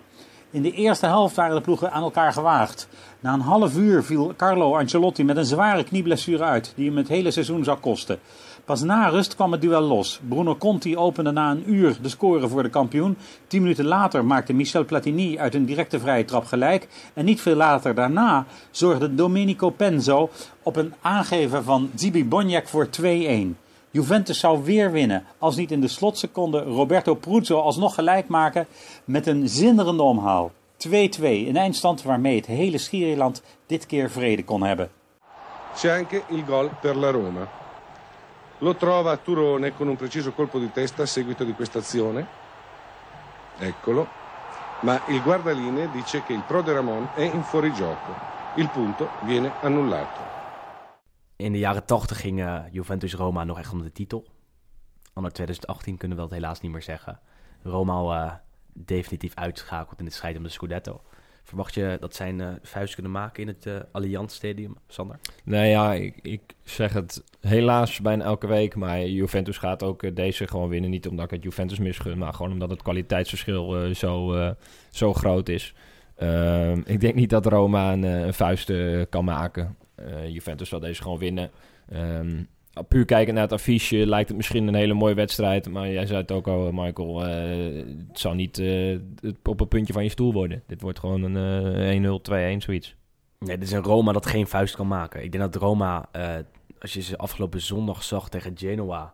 [0.51, 2.87] In de eerste helft waren de ploegen aan elkaar gewaagd.
[3.19, 7.07] Na een half uur viel Carlo Ancelotti met een zware knieblessure uit, die hem het
[7.07, 8.19] hele seizoen zou kosten.
[8.65, 10.19] Pas na rust kwam het duel los.
[10.27, 13.17] Bruno Conti opende na een uur de score voor de kampioen.
[13.47, 16.87] Tien minuten later maakte Michel Platini uit een directe vrije trap gelijk.
[17.13, 20.29] En niet veel later daarna zorgde Domenico Penzo
[20.63, 23.68] op een aangeven van Zibi Boniek voor 2-1.
[23.91, 28.67] Juventus zou weer winnen, als niet in de slotseconde Roberto Pruzzo alsnog gelijk maken
[29.05, 30.51] met een zinderende omhaal.
[30.87, 30.89] 2-2,
[31.21, 34.89] een eindstand waarmee het hele Schierland dit keer vrede kon hebben.
[35.75, 37.47] C'è anche il gol per la Roma.
[38.57, 42.27] Lo trova Turone con un preciso colpo di testa a seguito di questa azione.
[43.59, 44.07] Eccolo.
[44.81, 48.13] Ma il guardalinee dice che il Pro de Ramon è in fuorigioco.
[48.55, 50.28] Il punto viene annullato.
[51.39, 54.25] In de jaren 80 ging eh, Juventus-Roma nog echt om de titel.
[55.13, 57.19] Anno 2018 kunnen we dat helaas niet meer zeggen.
[57.63, 58.33] Roma eh,
[58.73, 61.01] definitief uitgeschakeld in de strijd om de Scudetto.
[61.43, 65.19] Verwacht je dat zij een eh, vuist kunnen maken in het eh Allianz Stadium, Sander?
[65.43, 68.75] Nee, ja, ik, ik zeg het helaas bijna elke week.
[68.75, 70.89] Maar Juventus gaat ook deze gewoon winnen.
[70.89, 74.35] Niet omdat ik het Juventus misgun, maar gewoon omdat het kwaliteitsverschil zo,
[74.89, 75.73] zo groot is.
[76.15, 78.71] Ehm, ik denk niet dat Roma een, een vuist
[79.09, 79.77] kan maken.
[80.05, 81.51] Eh, Juventus zal deze gewoon winnen.
[81.89, 82.43] Ehm,
[82.87, 85.69] puur kijken naar het affiche lijkt het misschien een hele mooie wedstrijd.
[85.69, 87.25] Maar jij zei het ook al, Michael.
[87.25, 90.63] eh, het zal niet eh, het op een puntje van je stoel worden.
[90.67, 91.37] Dit wordt gewoon een
[91.75, 92.95] eh 1-0, 2-1, zoiets.
[93.39, 95.23] Nee, dit is een Roma dat geen vuist kan maken.
[95.23, 96.35] Ik denk dat Roma, eh,
[96.79, 99.13] als je ze afgelopen zondag zag tegen Genoa,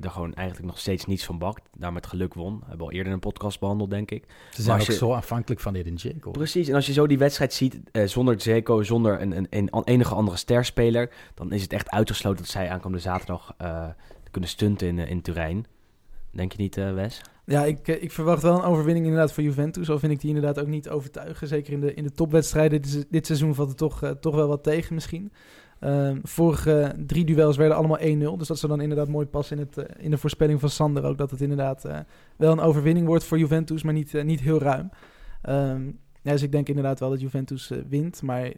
[0.00, 1.62] er gewoon eigenlijk nog steeds niets van bakt.
[1.78, 2.58] Daar met geluk won.
[2.60, 4.24] Hebben we al eerder een podcast behandeld, denk ik.
[4.50, 6.30] Ze zijn ook je- zo afhankelijk van Edin Dzeko.
[6.30, 9.84] Precies, en als je zo die wedstrijd ziet, eh, zonder Zeko, zonder een, een, een
[9.84, 13.88] enige andere sterspeler, dan is het echt uitgesloten dat zij aankomende zaterdag eh,
[14.30, 15.66] kunnen stunten in, eh, in Turijn.
[16.30, 17.20] Denk je niet, eh, Wes?
[17.44, 19.90] Ja, ik, ik verwacht wel een overwinning inderdaad voor Juventus.
[19.90, 21.48] Al vind ik die inderdaad ook niet overtuigen.
[21.48, 22.82] Zeker in de, in de topwedstrijden.
[22.82, 25.32] Dit, dit seizoen valt er toch, toch wel wat tegen misschien.
[25.80, 28.36] Ehm, vorige drie duels werden allemaal 1-0.
[28.36, 31.04] Dus dat zou dan inderdaad mooi passen in, het, eh, in de voorspelling van Sander
[31.04, 31.18] ook.
[31.18, 31.98] Dat het inderdaad eh,
[32.36, 34.90] wel een overwinning wordt voor Juventus, maar niet, eh, niet heel ruim.
[35.42, 35.86] Ehm,
[36.22, 38.22] ja, dus ik denk inderdaad wel dat Juventus wint.
[38.22, 38.52] Maar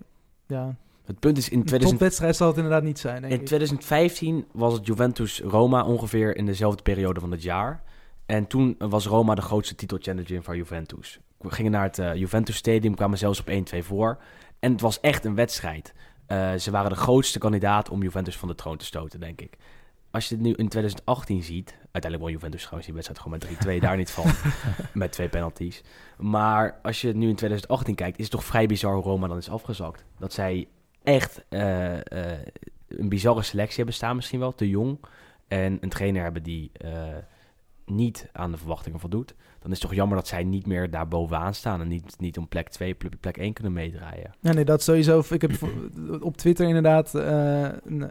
[0.47, 3.47] ja, Het punt is, in een 2000 topwedstrijd zal het inderdaad niet zijn, In ik.
[3.47, 7.83] 2015 was het Juventus-Roma ongeveer in dezelfde periode van het jaar.
[8.27, 11.21] En toen was Roma de grootste titelchallenger van Juventus.
[11.39, 14.19] We gingen naar het Juventus Stadium, kwamen zelfs op 1-2 voor.
[14.59, 15.95] En het was echt een wedstrijd.
[16.31, 19.57] Eh, ze waren de grootste kandidaat om Juventus van de troon te stoten, denk ik.
[20.11, 21.79] Als je het nu in 2018 ziet...
[21.81, 24.25] Uiteindelijk won Juventus trouwens die wedstrijd gewoon met 3-2, daar niet van.
[24.93, 25.83] met twee penalties.
[26.19, 28.19] Maar als je het nu in 2018 kijkt...
[28.19, 30.05] is het toch vrij bizar hoe Roma dan is afgezakt.
[30.19, 30.69] Dat zij
[31.03, 32.47] echt eh, eh,
[32.89, 34.99] een bizarre selectie hebben staan misschien wel, te jong.
[35.49, 36.73] En een trainer hebben die
[37.87, 39.35] niet aan de verwachtingen voldoet.
[39.61, 41.81] Dan is het toch jammer dat zij niet meer daar bovenaan staan...
[41.81, 44.35] en niet, niet om plek 2, plek, plek 1 kunnen meedraaien.
[44.41, 45.23] Ja, nee, dat sowieso.
[45.31, 45.53] Ik heb
[46.21, 48.11] op Twitter inderdaad eh, een,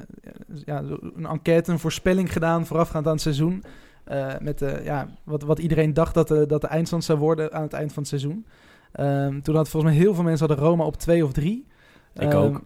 [0.65, 0.83] ja,
[1.15, 3.63] een enquête, een voorspelling gedaan voorafgaand aan het seizoen.
[4.03, 7.53] Eh, met eh, ja, wat, wat iedereen dacht dat de, dat de eindstand zou worden
[7.53, 8.45] aan het eind van het seizoen.
[8.91, 11.65] Ehm, toen had volgens mij heel veel mensen hadden Roma op twee of drie.
[12.13, 12.61] Ik Ehm, ook.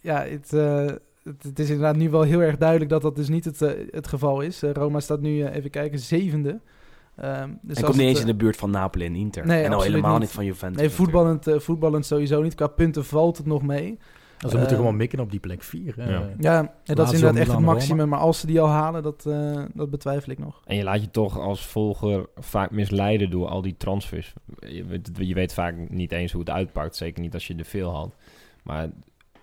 [0.00, 3.44] Ja, het, het, het is inderdaad nu wel heel erg duidelijk dat dat dus niet
[3.44, 3.58] het,
[3.90, 4.60] het geval is.
[4.60, 6.60] Roma staat nu, even kijken, zevende.
[7.16, 9.46] Ehm, dus en komt niet eens eh, in de buurt van Napoli en Inter.
[9.46, 10.20] Nee, en al absoluut helemaal niet.
[10.20, 10.80] niet van Juventus.
[10.80, 12.54] Nee, voetballend, eh, voetballend sowieso niet.
[12.54, 13.98] Qua punten valt het nog mee.
[14.38, 15.94] Dus ze moeten Eh, gewoon mikken op die plek 4.
[15.96, 16.04] Ja.
[16.08, 18.08] Ja, ja, dat is inderdaad echt het maximum.
[18.08, 20.60] Maar als ze die al halen, dat, eh, dat betwijfel ik nog.
[20.64, 24.32] En je laat je toch als volger vaak misleiden door al die transfers.
[24.58, 26.96] Je, weet- je weet vaak niet eens hoe het uitpakt.
[26.96, 28.14] Zeker niet als je er veel had.
[28.62, 28.88] Maar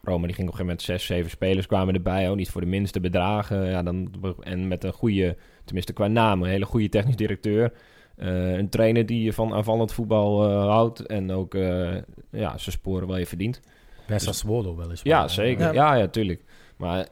[0.04, 2.30] Roma die ging op een gegeven moment zes, zeven spelers kwamen erbij.
[2.30, 3.66] Ook niet voor de minste bedragen.
[3.66, 7.74] Ja, dan, en met een goede, tenminste qua naam, een hele goede technisch directeur.
[8.16, 11.06] Eh, een trainer die van aanvallend voetbal eh, houdt.
[11.06, 11.93] En ook eh,
[12.32, 13.62] ja, zijn sporen wel je verdient.
[14.08, 15.02] Bij Sassuolo wel eens.
[15.04, 15.74] Ja, zeker.
[15.74, 15.95] Ja.
[15.95, 16.43] Ja, tuurlijk.
[16.78, 17.08] Maar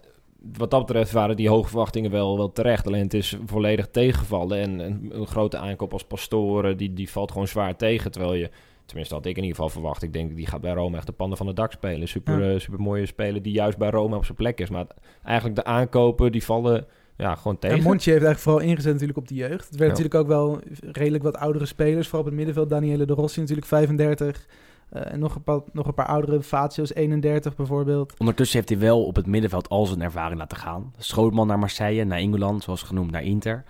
[0.58, 2.88] wat dat betreft waren die hoge verwachtingen wel, wel terecht.
[2.88, 4.60] Alleen het is volledig tegengevallen.
[4.60, 8.12] En een, een grote aankoop als Pastore, die, die valt gewoon zwaar tegen.
[8.12, 8.50] Terwijl je,
[8.90, 10.04] tenminste had ik in ieder geval verwacht.
[10.04, 12.08] Ik denk, die gaat bij Roma echt de panden van het dak spelen.
[12.08, 12.54] Super, Ja.
[12.54, 14.70] eh, super mooie speler die juist bij Roma op zijn plek is.
[14.70, 14.86] Maar
[15.24, 16.86] eigenlijk de aankopen, die vallen
[17.18, 17.78] ja, gewoon tegen.
[17.78, 19.70] En Monchi heeft eigenlijk vooral ingezet natuurlijk op de jeugd.
[19.70, 19.88] Het werd Ja.
[19.88, 20.60] natuurlijk ook wel
[20.92, 22.04] redelijk wat oudere spelers.
[22.06, 22.70] Vooral op het middenveld.
[22.70, 24.48] Daniele de Rossi natuurlijk 35.
[24.90, 26.42] Eh, en nog een, paar, nog een paar oudere.
[26.44, 28.20] Fatio's 31 bijvoorbeeld.
[28.20, 30.94] Ondertussen heeft hij wel op het middenveld al zijn ervaring laten gaan.
[30.98, 33.64] Schootman naar Marseille, naar Engeland, zoals genoemd, naar Inter.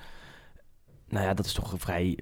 [1.10, 2.18] Nou ja, dat is toch vrij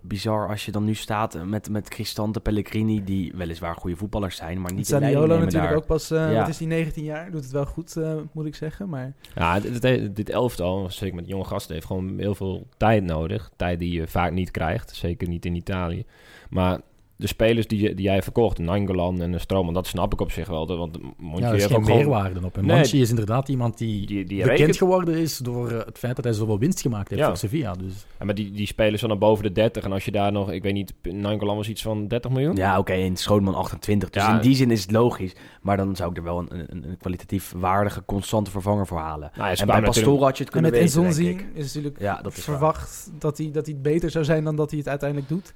[0.00, 3.04] bizar als je dan nu staat met, met Cristante, Pellegrini...
[3.04, 5.78] die weliswaar goede voetballers zijn, maar niet de leiding Zaniolo natuurlijk daar.
[5.80, 6.38] ook pas, eh, Ja.
[6.40, 7.30] wat is die, 19 jaar?
[7.30, 8.88] Doet het wel goed, eh, moet ik zeggen.
[8.88, 13.04] Maar Ja, dit, dit, dit elftal, zeker met jonge gasten, heeft gewoon heel veel tijd
[13.04, 13.50] nodig.
[13.56, 16.04] Tijd die je vaak niet krijgt, zeker niet in Italië.
[16.50, 16.80] Maar
[17.18, 20.48] de spelers die, je- die jij verkocht, Nangolan en Stroman, dat snap ik op zich
[20.48, 20.66] wel.
[20.76, 22.56] Want Monchi Ja, er is heeft geen gewoon- meerwaarde op.
[22.56, 25.78] En Nee, Monchi is inderdaad iemand die, die, die bekend rekent- geworden is door eh,
[25.84, 27.26] het feit dat hij zoveel winst gemaakt heeft Ja.
[27.28, 27.72] voor Sevilla.
[27.74, 29.84] Dus Ja, maar die, die spelers van dan boven de 30.
[29.84, 32.56] En als je daar nog, ik weet niet, Nangolan was iets van 30 miljoen?
[32.56, 34.10] Ja, oké, en Schootman 28.
[34.10, 34.34] Dus Ja.
[34.34, 35.32] in die zin is het logisch.
[35.62, 39.30] Maar dan zou ik er wel een, een, een kwalitatief waardige, constante vervanger voor halen.
[39.36, 41.46] Nou, en bij natuurlijk- had je het en kunnen met weten, denk ik.
[41.54, 42.56] is natuurlijk Ja, dat is waar.
[42.56, 45.54] verwacht dat hij, dat hij beter zou zijn dan dat hij het uiteindelijk doet.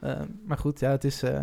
[0.00, 1.42] Eh, maar goed, ja, het is eh,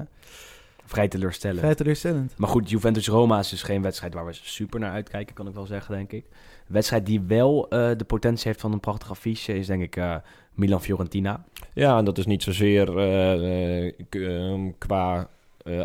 [0.85, 1.59] Vrij teleurstellend.
[1.59, 2.33] vrij teleurstellend.
[2.37, 5.65] Maar goed, Juventus-Roma is dus geen wedstrijd waar we super naar uitkijken, kan ik wel
[5.65, 6.23] zeggen, denk ik.
[6.67, 9.95] Een wedstrijd die wel eh, de potentie heeft van een prachtig affiche is denk ik
[9.95, 10.15] eh,
[10.53, 11.43] Milan-Fiorentina.
[11.73, 15.29] Ja, en dat is niet zozeer eh, eh, ehm, qua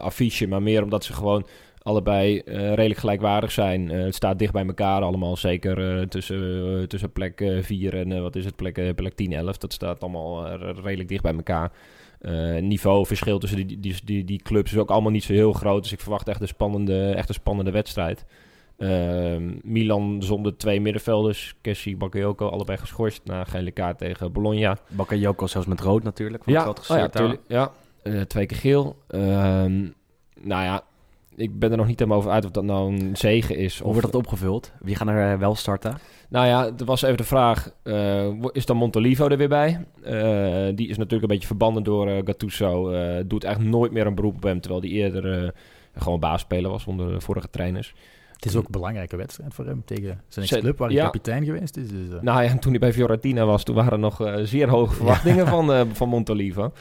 [0.00, 1.46] affiche, maar meer omdat ze gewoon
[1.82, 3.90] allebei eh, redelijk gelijkwaardig zijn.
[3.90, 8.36] Eh, het staat dicht bij elkaar allemaal, zeker eh, tussen, tussen plek 4 en wat
[8.36, 9.56] is het, plek, plek 10, 11.
[9.58, 11.72] Dat staat allemaal redelijk dicht bij elkaar.
[12.20, 15.82] Eh niveauverschil tussen die, die, die, die clubs is ook allemaal niet zo heel groot.
[15.82, 18.24] Dus ik verwacht echt een spannende, echt een spannende wedstrijd.
[18.76, 21.54] Ehm, Milan zonder twee middenvelders.
[21.60, 24.78] Kessie, Bakayoko, allebei geschorst na gele kaart tegen Bologna.
[24.88, 27.40] Bakayoko zelfs met rood natuurlijk, Ja, oh ja, tuurlijk.
[27.48, 27.72] Ja,
[28.26, 28.96] twee keer geel.
[29.08, 29.88] Ehm,
[30.40, 30.84] nou ja,
[31.40, 33.78] ik ben er nog niet helemaal over uit of dat nou een zegen is.
[33.78, 34.72] Hoe Of, wordt dat opgevuld?
[34.80, 35.98] Wie gaan er eh, wel starten?
[36.28, 39.84] Nou ja, er was even de vraag, eh, is dan Montolivo er weer bij?
[40.02, 42.90] Eh, die is natuurlijk een beetje verbanden door eh, Gattuso.
[42.90, 45.54] eh, doet eigenlijk nooit meer een beroep op hem, terwijl hij eerder
[45.96, 47.94] gewoon baasspeler was onder de vorige trainers.
[48.32, 51.04] Het is ook een belangrijke wedstrijd voor hem tegen zijn ex-club, waar hij ja.
[51.04, 51.88] kapitein geweest is.
[51.88, 54.94] Dus, Nou ja, en toen hij bij Fiorentina was, toen waren er nog zeer hoge
[54.94, 56.72] verwachtingen van, eh, van Montolivo.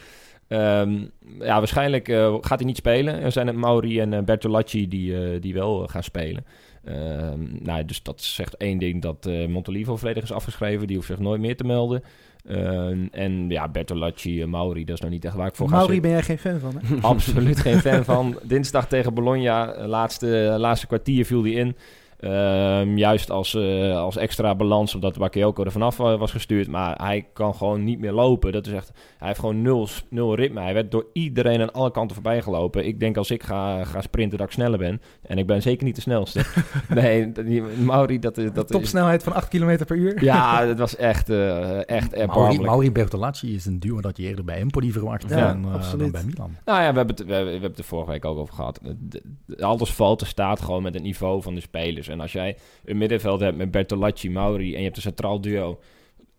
[0.50, 1.04] Ehm,
[1.38, 3.20] ja, waarschijnlijk eh, gaat hij niet spelen.
[3.20, 6.44] Er zijn het Mauri en eh, Bertolacci die, eh, die wel gaan spelen.
[6.84, 10.86] Ehm, nou, dus dat zegt één ding dat Montolivo volledig is afgeschreven.
[10.86, 12.02] Die hoeft zich nooit meer te melden.
[12.46, 15.76] Ehm, en ja, Bertolacci en Mauri, dat is nou niet echt waar ik voor ga
[15.76, 16.96] Mauri ben jij geen fan van, hè?
[17.00, 18.38] Absoluut geen fan van.
[18.42, 21.76] Dinsdag tegen Bologna, laatste, laatste kwartier viel hij in.
[22.20, 26.68] Ehm, juist als, eh, als extra balans, omdat Bakayoko er vanaf eh, was gestuurd.
[26.68, 28.52] Maar hij kan gewoon niet meer lopen.
[28.52, 30.60] Dat is echt, hij heeft gewoon nul, nul ritme.
[30.60, 32.86] Hij werd door iedereen aan alle kanten voorbij gelopen.
[32.86, 35.00] Ik denk als ik ga, ga sprinten dat ik sneller ben.
[35.22, 36.40] En ik ben zeker niet de snelste.
[36.88, 38.52] nee, die, Mauri, dat is...
[38.52, 40.24] Dat is Topsnelheid van 8 km per uur.
[40.24, 42.62] ja, het was echt, eh echt Mauri, erbarmelijk.
[42.68, 46.24] Mauri Bertolacci is een duo dat je eerder bij Empoli verwacht Ja, dan, eh, bij
[46.24, 46.56] Milan.
[46.64, 48.54] Nou ja, we hebben, het, we, hebben- we hebben het er vorige week ook over
[48.54, 48.78] gehad.
[48.82, 52.08] De- de- alles valt, er staat gewoon met het niveau van de spelers.
[52.10, 55.78] En als jij een middenveld hebt met Bertolacci, Mauri en je hebt een centraal duo,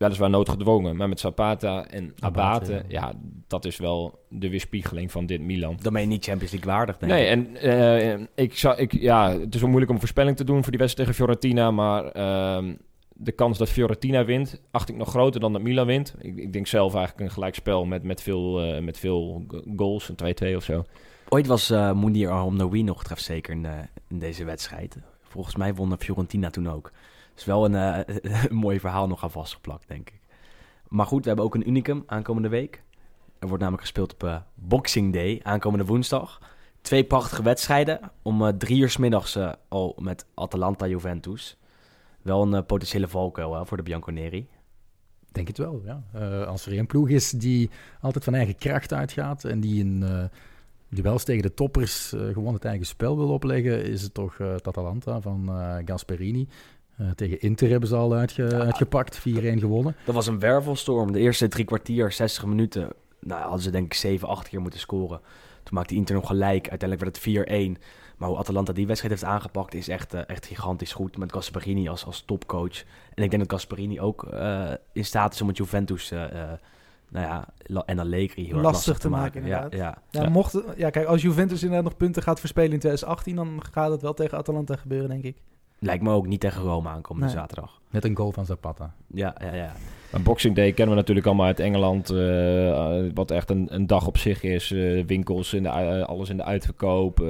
[0.02, 3.14] weliswaar noodgedwongen, maar met Zapata en Abate, Abate, ja.
[3.48, 5.78] dat is wel de weerspiegeling van dit Milan.
[5.82, 7.32] Dan ben je niet Champions League waardig, denk Nee, ik.
[7.32, 10.62] en eh, ik zou, ik, ja, het is wel moeilijk om een voorspelling te doen
[10.62, 12.74] voor die wedstrijd tegen Fiorentina, maar ehm,
[13.14, 16.16] de kans dat Fiorentina wint, acht ik nog groter dan dat Milan wint.
[16.20, 19.46] Ik, ik denk zelf eigenlijk een gelijkspel met, met veel, eh, met veel
[19.76, 20.84] goals, een 2-2 of zo.
[21.30, 23.72] Ooit was Mounir Aromnaoui nog trefzeker in, eh,
[24.08, 24.98] in deze wedstrijd.
[25.32, 26.92] Volgens mij won Fiorentina toen ook.
[27.36, 28.16] is wel een, eh,
[28.50, 30.20] een mooi verhaal nog aan vastgeplakt, denk ik.
[30.88, 32.84] Maar goed, we hebben ook een unicum aankomende week.
[33.40, 36.42] Er wordt namelijk gespeeld op eh, Boxing Day, aankomende woensdag.
[36.82, 38.00] Twee prachtige wedstrijden.
[38.22, 41.58] Om eh, drie uur s middags al met Atalanta-Juventus.
[42.22, 44.48] Wel een potentiële valkuil voor de Bianconeri.
[45.32, 46.04] Denk het wel, ja.
[46.46, 47.70] Als er één ploeg is die
[48.02, 50.24] altijd van eigen kracht uitgaat en die eh
[50.96, 54.68] duels tegen de toppers eh, gewoon het eigen spel wil opleggen, is het toch het
[54.68, 56.48] Atalanta van eh, Gasperini.
[57.16, 59.22] Tegen Inter hebben ze al uitge- uitgepakt, 4-1
[59.58, 59.96] gewonnen.
[60.06, 61.12] Dat was een wervelstorm.
[61.12, 62.90] De eerste drie kwartier, 60 minuten.
[63.20, 65.20] Nou, hadden ze denk ik 7, 8 keer moeten scoren.
[65.64, 66.70] Toen maakte Inter nog gelijk.
[66.70, 67.82] Uiteindelijk werd het 4-1.
[68.18, 71.18] Maar hoe Atalanta die wedstrijd heeft aangepakt is echt, echt gigantisch goed.
[71.18, 72.84] Met Gasperini als, als topcoach.
[73.14, 74.24] En ik denk dat Gasperini ook
[74.94, 76.14] in staat is om het Juventus
[77.12, 77.48] nou ja,
[77.86, 79.98] en Allegri heel erg Lastig te maken, Ja, inderdaad.
[80.12, 80.22] ja.
[80.24, 83.92] Ja, Mocht, ja, kijk, als Juventus inderdaad nog punten gaat verspelen in 2018, dan gaat
[83.92, 85.38] het wel tegen Atalanta gebeuren, denk ik.
[85.80, 87.36] Lijkt me ook niet tegen Rome aankomende Nee.
[87.36, 87.82] zaterdag.
[87.90, 88.94] Met een goal van Zapata.
[89.08, 89.72] Ja, ja, ja.
[90.12, 92.10] Maar Boxing Day kennen we natuurlijk allemaal uit Engeland.
[92.10, 94.72] eh, eh, wat echt een, een dag op zich is.
[94.72, 95.70] Eh, winkels, in de,
[96.06, 97.26] alles in de uitverkoop.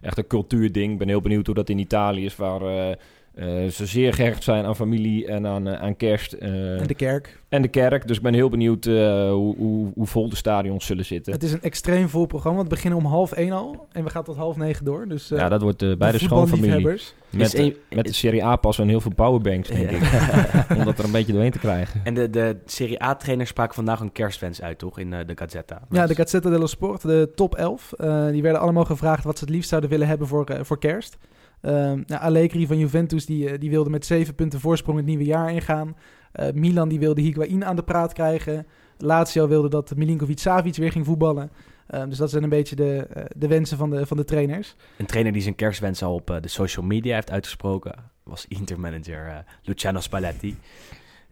[0.00, 0.92] echt een cultuurding.
[0.92, 2.36] Ik ben heel benieuwd hoe dat in Italië is.
[2.36, 2.96] Waar
[3.38, 6.32] eh, ze zeer gehecht zijn aan familie en aan, eh, aan kerst.
[6.32, 7.40] eh, En de kerk.
[7.48, 8.06] en de kerk.
[8.08, 8.94] Dus ik ben heel benieuwd eh,
[9.30, 11.32] hoe, hoe, hoe vol de stadions zullen zitten.
[11.32, 12.62] Het is een extreem vol programma.
[12.62, 15.08] We beginnen om half één al en we gaan tot half negen door.
[15.08, 16.86] Dus, eh, ja, dat wordt eh, bij de, de schoonfamilie.
[17.30, 20.02] Met, Is een- met de Serie A passen en heel veel powerbanks, denk ik.
[20.78, 22.00] Om dat er een beetje doorheen te krijgen.
[22.04, 24.98] En de, de Serie A-trainer spraken vandaag een kerstwens uit, toch?
[24.98, 25.80] In eh, de Gazzetta.
[25.90, 27.92] Ja, de Gazzetta dello Sport, de top 11.
[27.92, 30.78] eh, die werden allemaal gevraagd wat ze het liefst zouden willen hebben voor, eh, voor
[30.78, 31.16] kerst.
[31.60, 35.24] Ehm nou, Allegri van Juventus die, eh, die wilde met zeven punten voorsprong het nieuwe
[35.24, 35.96] jaar ingaan.
[36.32, 38.66] Eh, Milan die wilde Higuain aan de praat krijgen.
[38.98, 41.50] Lazio wilde dat Milinkovic-Savic weer ging voetballen.
[41.86, 44.76] Ehm, dus dat zijn een beetje de, eh, de wensen van de, van de trainers.
[44.96, 50.00] Een trainer die zijn kerstwens al op de social media heeft uitgesproken was Inter-manager Luciano
[50.00, 50.56] Spalletti.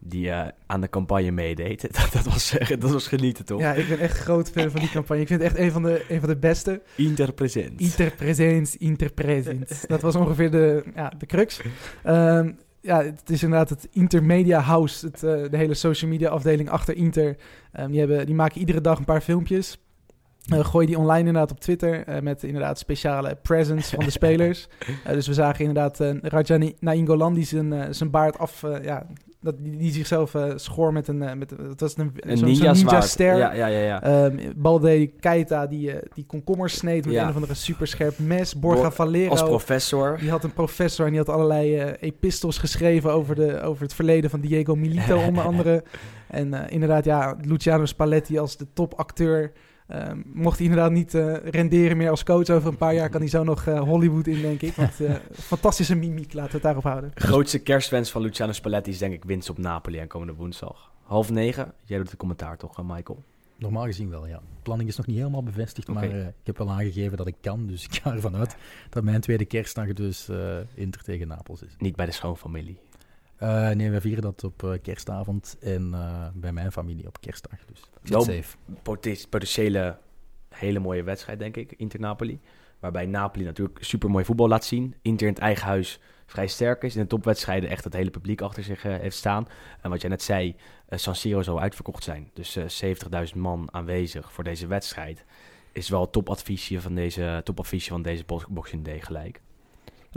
[0.08, 1.80] Die eh, aan de campagne meedeed.
[2.00, 3.60] dat, dat, was, dat was genieten, toch?
[3.60, 5.22] Ja, ik ben echt groot fan van die campagne.
[5.22, 6.82] Ik vind het echt een van de, een van de beste.
[6.94, 7.80] Inter present.
[7.80, 9.88] Inter presents, inter present.
[9.88, 11.60] Dat was ongeveer de, ja, de crux.
[12.02, 16.70] Ehm, ja, het is inderdaad het Intermedia House, het, eh, de hele social media afdeling
[16.70, 17.36] achter Inter.
[17.72, 19.78] Ehm, die, hebben, die maken iedere dag een paar filmpjes.
[20.46, 24.68] Eh gooi die online inderdaad op Twitter met inderdaad speciale presents van de spelers.
[25.04, 29.06] Dus we zagen inderdaad uh, Rajani Nainggolan die zijn, zijn baard af, ja,
[29.46, 32.48] dat, die, die zichzelf eh, schoor met een, eh, met, dat was een, Een zo'n-
[32.48, 33.36] ninja zo'n ster.
[33.36, 34.02] Ja, ja, ja, ja.
[34.02, 37.22] Ehm, Balde Keita die, eh, die komkommers sneed met Ja.
[37.22, 38.58] een of andere superscherp mes.
[38.58, 39.30] Borja Bor- Valero.
[39.30, 40.16] Als professor.
[40.20, 44.30] Die had een professor en die had allerlei epistels geschreven over, de, over het verleden
[44.30, 45.82] van Diego Milito onder andere.
[46.28, 49.52] En inderdaad, ja, Luciano Spalletti als de topacteur.
[49.86, 53.20] Ehm, mocht hij inderdaad niet eh, renderen meer als coach over een paar jaar, kan
[53.20, 54.74] hij zo nog eh, Hollywood in, denk ik.
[54.86, 57.10] Want eh, fantastische mimiek, laten we het daarop houden.
[57.14, 60.92] Grootste kerstwens van Luciano Spalletti is denk ik winst op Napoli aankomende woensdag.
[61.02, 61.72] Half negen.
[61.84, 63.24] Jij doet de commentaar toch, Michael?
[63.58, 64.36] Normaal gezien wel, ja.
[64.36, 67.34] De planning is nog niet helemaal bevestigd, maar eh, ik heb wel aangegeven dat ik
[67.40, 67.66] kan.
[67.66, 68.56] Dus ik ga ervan uit
[68.90, 71.74] dat mijn tweede kerstdag dus eh Inter tegen Napels is.
[71.78, 72.78] Niet bij de schoonfamilie.
[73.42, 77.64] Uh, nee, we vieren dat op uh, kerstavond en uh, bij mijn familie op kerstdag.
[77.66, 78.56] Dus Wel safe.
[79.28, 79.98] potentiële
[80.48, 82.40] hele mooie wedstrijd, denk ik, Inter-Napoli.
[82.78, 84.94] Waarbij Napoli natuurlijk super mooi voetbal laat zien.
[85.02, 86.94] Inter in het eigen huis vrij sterk is.
[86.96, 89.46] In de topwedstrijden echt het hele publiek achter zich heeft staan.
[89.80, 90.56] En wat jij net zei,
[90.88, 92.30] San Siro zou uitverkocht zijn.
[92.34, 95.24] Dus 70.000 man aanwezig voor deze wedstrijd.
[95.72, 99.40] Is wel topadviesje van deze, topadviesje van deze Boxing Day gelijk.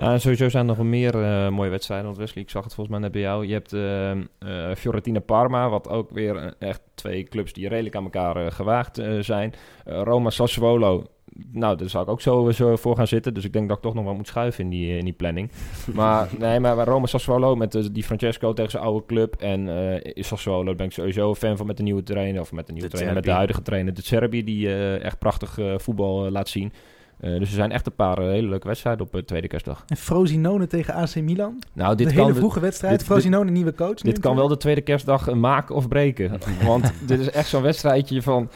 [0.02, 2.06] Uh, sowieso zijn er nog wel meer uh, mooie wedstrijden.
[2.06, 3.46] Want Wesley, ik zag het volgens mij net bij jou.
[3.46, 8.52] Je hebt uh, Fiorentina Parma, wat ook weer echt twee clubs die redelijk aan elkaar
[8.52, 9.54] gewaagd zijn.
[9.86, 11.04] Roma Sassuolo,
[11.52, 13.34] nou, daar zou ik ook zo, zo voor gaan zitten.
[13.34, 15.52] Dus ik denk dat ik toch nog wel moet schuiven in die, in die planning.
[15.94, 19.36] maar nee, maar Roma Sassuolo met die Francesco tegen zijn oude club.
[19.36, 19.70] En
[20.16, 22.42] Sassuolo ben ik sowieso fan van met de nieuwe trainer.
[22.42, 23.94] Of met de nieuwe trainer, met de huidige trainer.
[23.94, 26.72] De Serbi, die echt prachtig voetbal laat zien.
[27.22, 29.84] Uh, dus er zijn echt een paar uh, hele leuke wedstrijden op uh, tweede kerstdag.
[29.88, 31.64] En Frosinone tegen AC Milan.
[31.74, 32.98] Nou, dit de kan hele vroege wedstrijd.
[32.98, 33.96] Dit, Frosinone, nieuwe coach.
[33.96, 36.40] Dit kan wel de tweede kerstdag maken of breken.
[36.66, 38.50] Want dit is echt zo'n wedstrijdje van...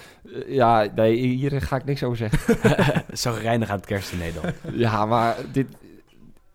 [0.47, 2.55] ja, nee, hier ga ik niks over zeggen.
[3.17, 4.51] Zo reinig aan het kerstdiner dan.
[4.73, 5.67] ja, maar dit...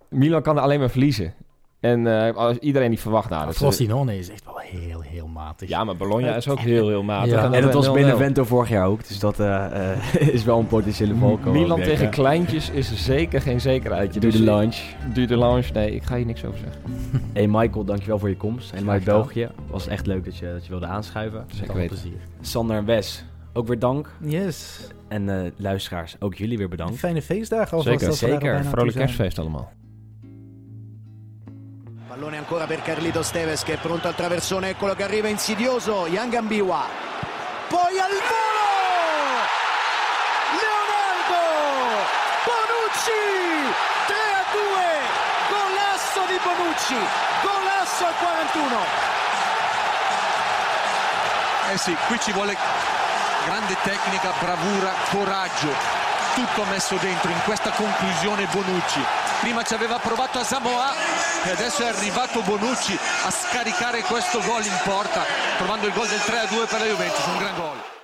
[0.08, 1.34] Milan kan er alleen maar verliezen.
[1.80, 3.30] En uh, iedereen die verwacht...
[3.30, 5.68] Nou, Frosinone is echt wel heel, heel matig.
[5.68, 7.32] Ja, maar Bologna is ook heel, heel matig.
[7.32, 7.44] Ja.
[7.44, 9.08] En, en dat was Benevento vorig jaar ook.
[9.08, 9.46] Dus dat uh,
[10.14, 11.50] uh, is wel een potentiële valko.
[11.50, 14.20] Milan tegen kleintjes is zeker geen zekerheid.
[14.20, 14.76] Doe de lunch.
[15.12, 15.72] Doe de lunch.
[15.72, 16.80] Nee, ik ga hier niks over zeggen.
[17.34, 18.70] hey Michael, dankjewel voor je komst.
[18.70, 19.48] Helemaal uit België.
[19.70, 21.44] Was echt leuk dat je, dat je wilde aanschuiven.
[21.46, 21.88] Zeker weten.
[21.88, 22.18] plezier.
[22.40, 24.10] Sander en Wes, ook weer dank.
[24.20, 24.86] Yes.
[25.08, 26.98] En luisteraars, ook jullie weer bedankt.
[26.98, 28.00] Fijne feestdagen alvast.
[28.00, 28.64] Zeker, zeker.
[28.64, 29.72] Vrolijk kerstfeest allemaal.
[32.18, 36.34] Pallone ancora per Carlito Steves che è pronto al traversone, eccolo che arriva insidioso, Yang
[36.34, 36.84] Ambiwa.
[37.68, 38.66] Poi al volo!
[40.58, 41.38] Leonardo!
[42.42, 43.22] Bonucci!
[44.06, 44.98] 3 a 2!
[45.46, 46.98] Golasso di Bonucci!
[47.40, 48.84] Golasso al 41!
[51.70, 52.56] Eh sì, qui ci vuole
[53.44, 55.72] grande tecnica, bravura, coraggio,
[56.34, 59.27] tutto messo dentro in questa conclusione Bonucci.
[59.40, 60.92] Prima ci aveva provato a Samoa
[61.44, 65.24] e adesso è arrivato Bonucci a scaricare questo gol in porta,
[65.56, 67.97] trovando il gol del 3-2 per la Juventus, un gran gol.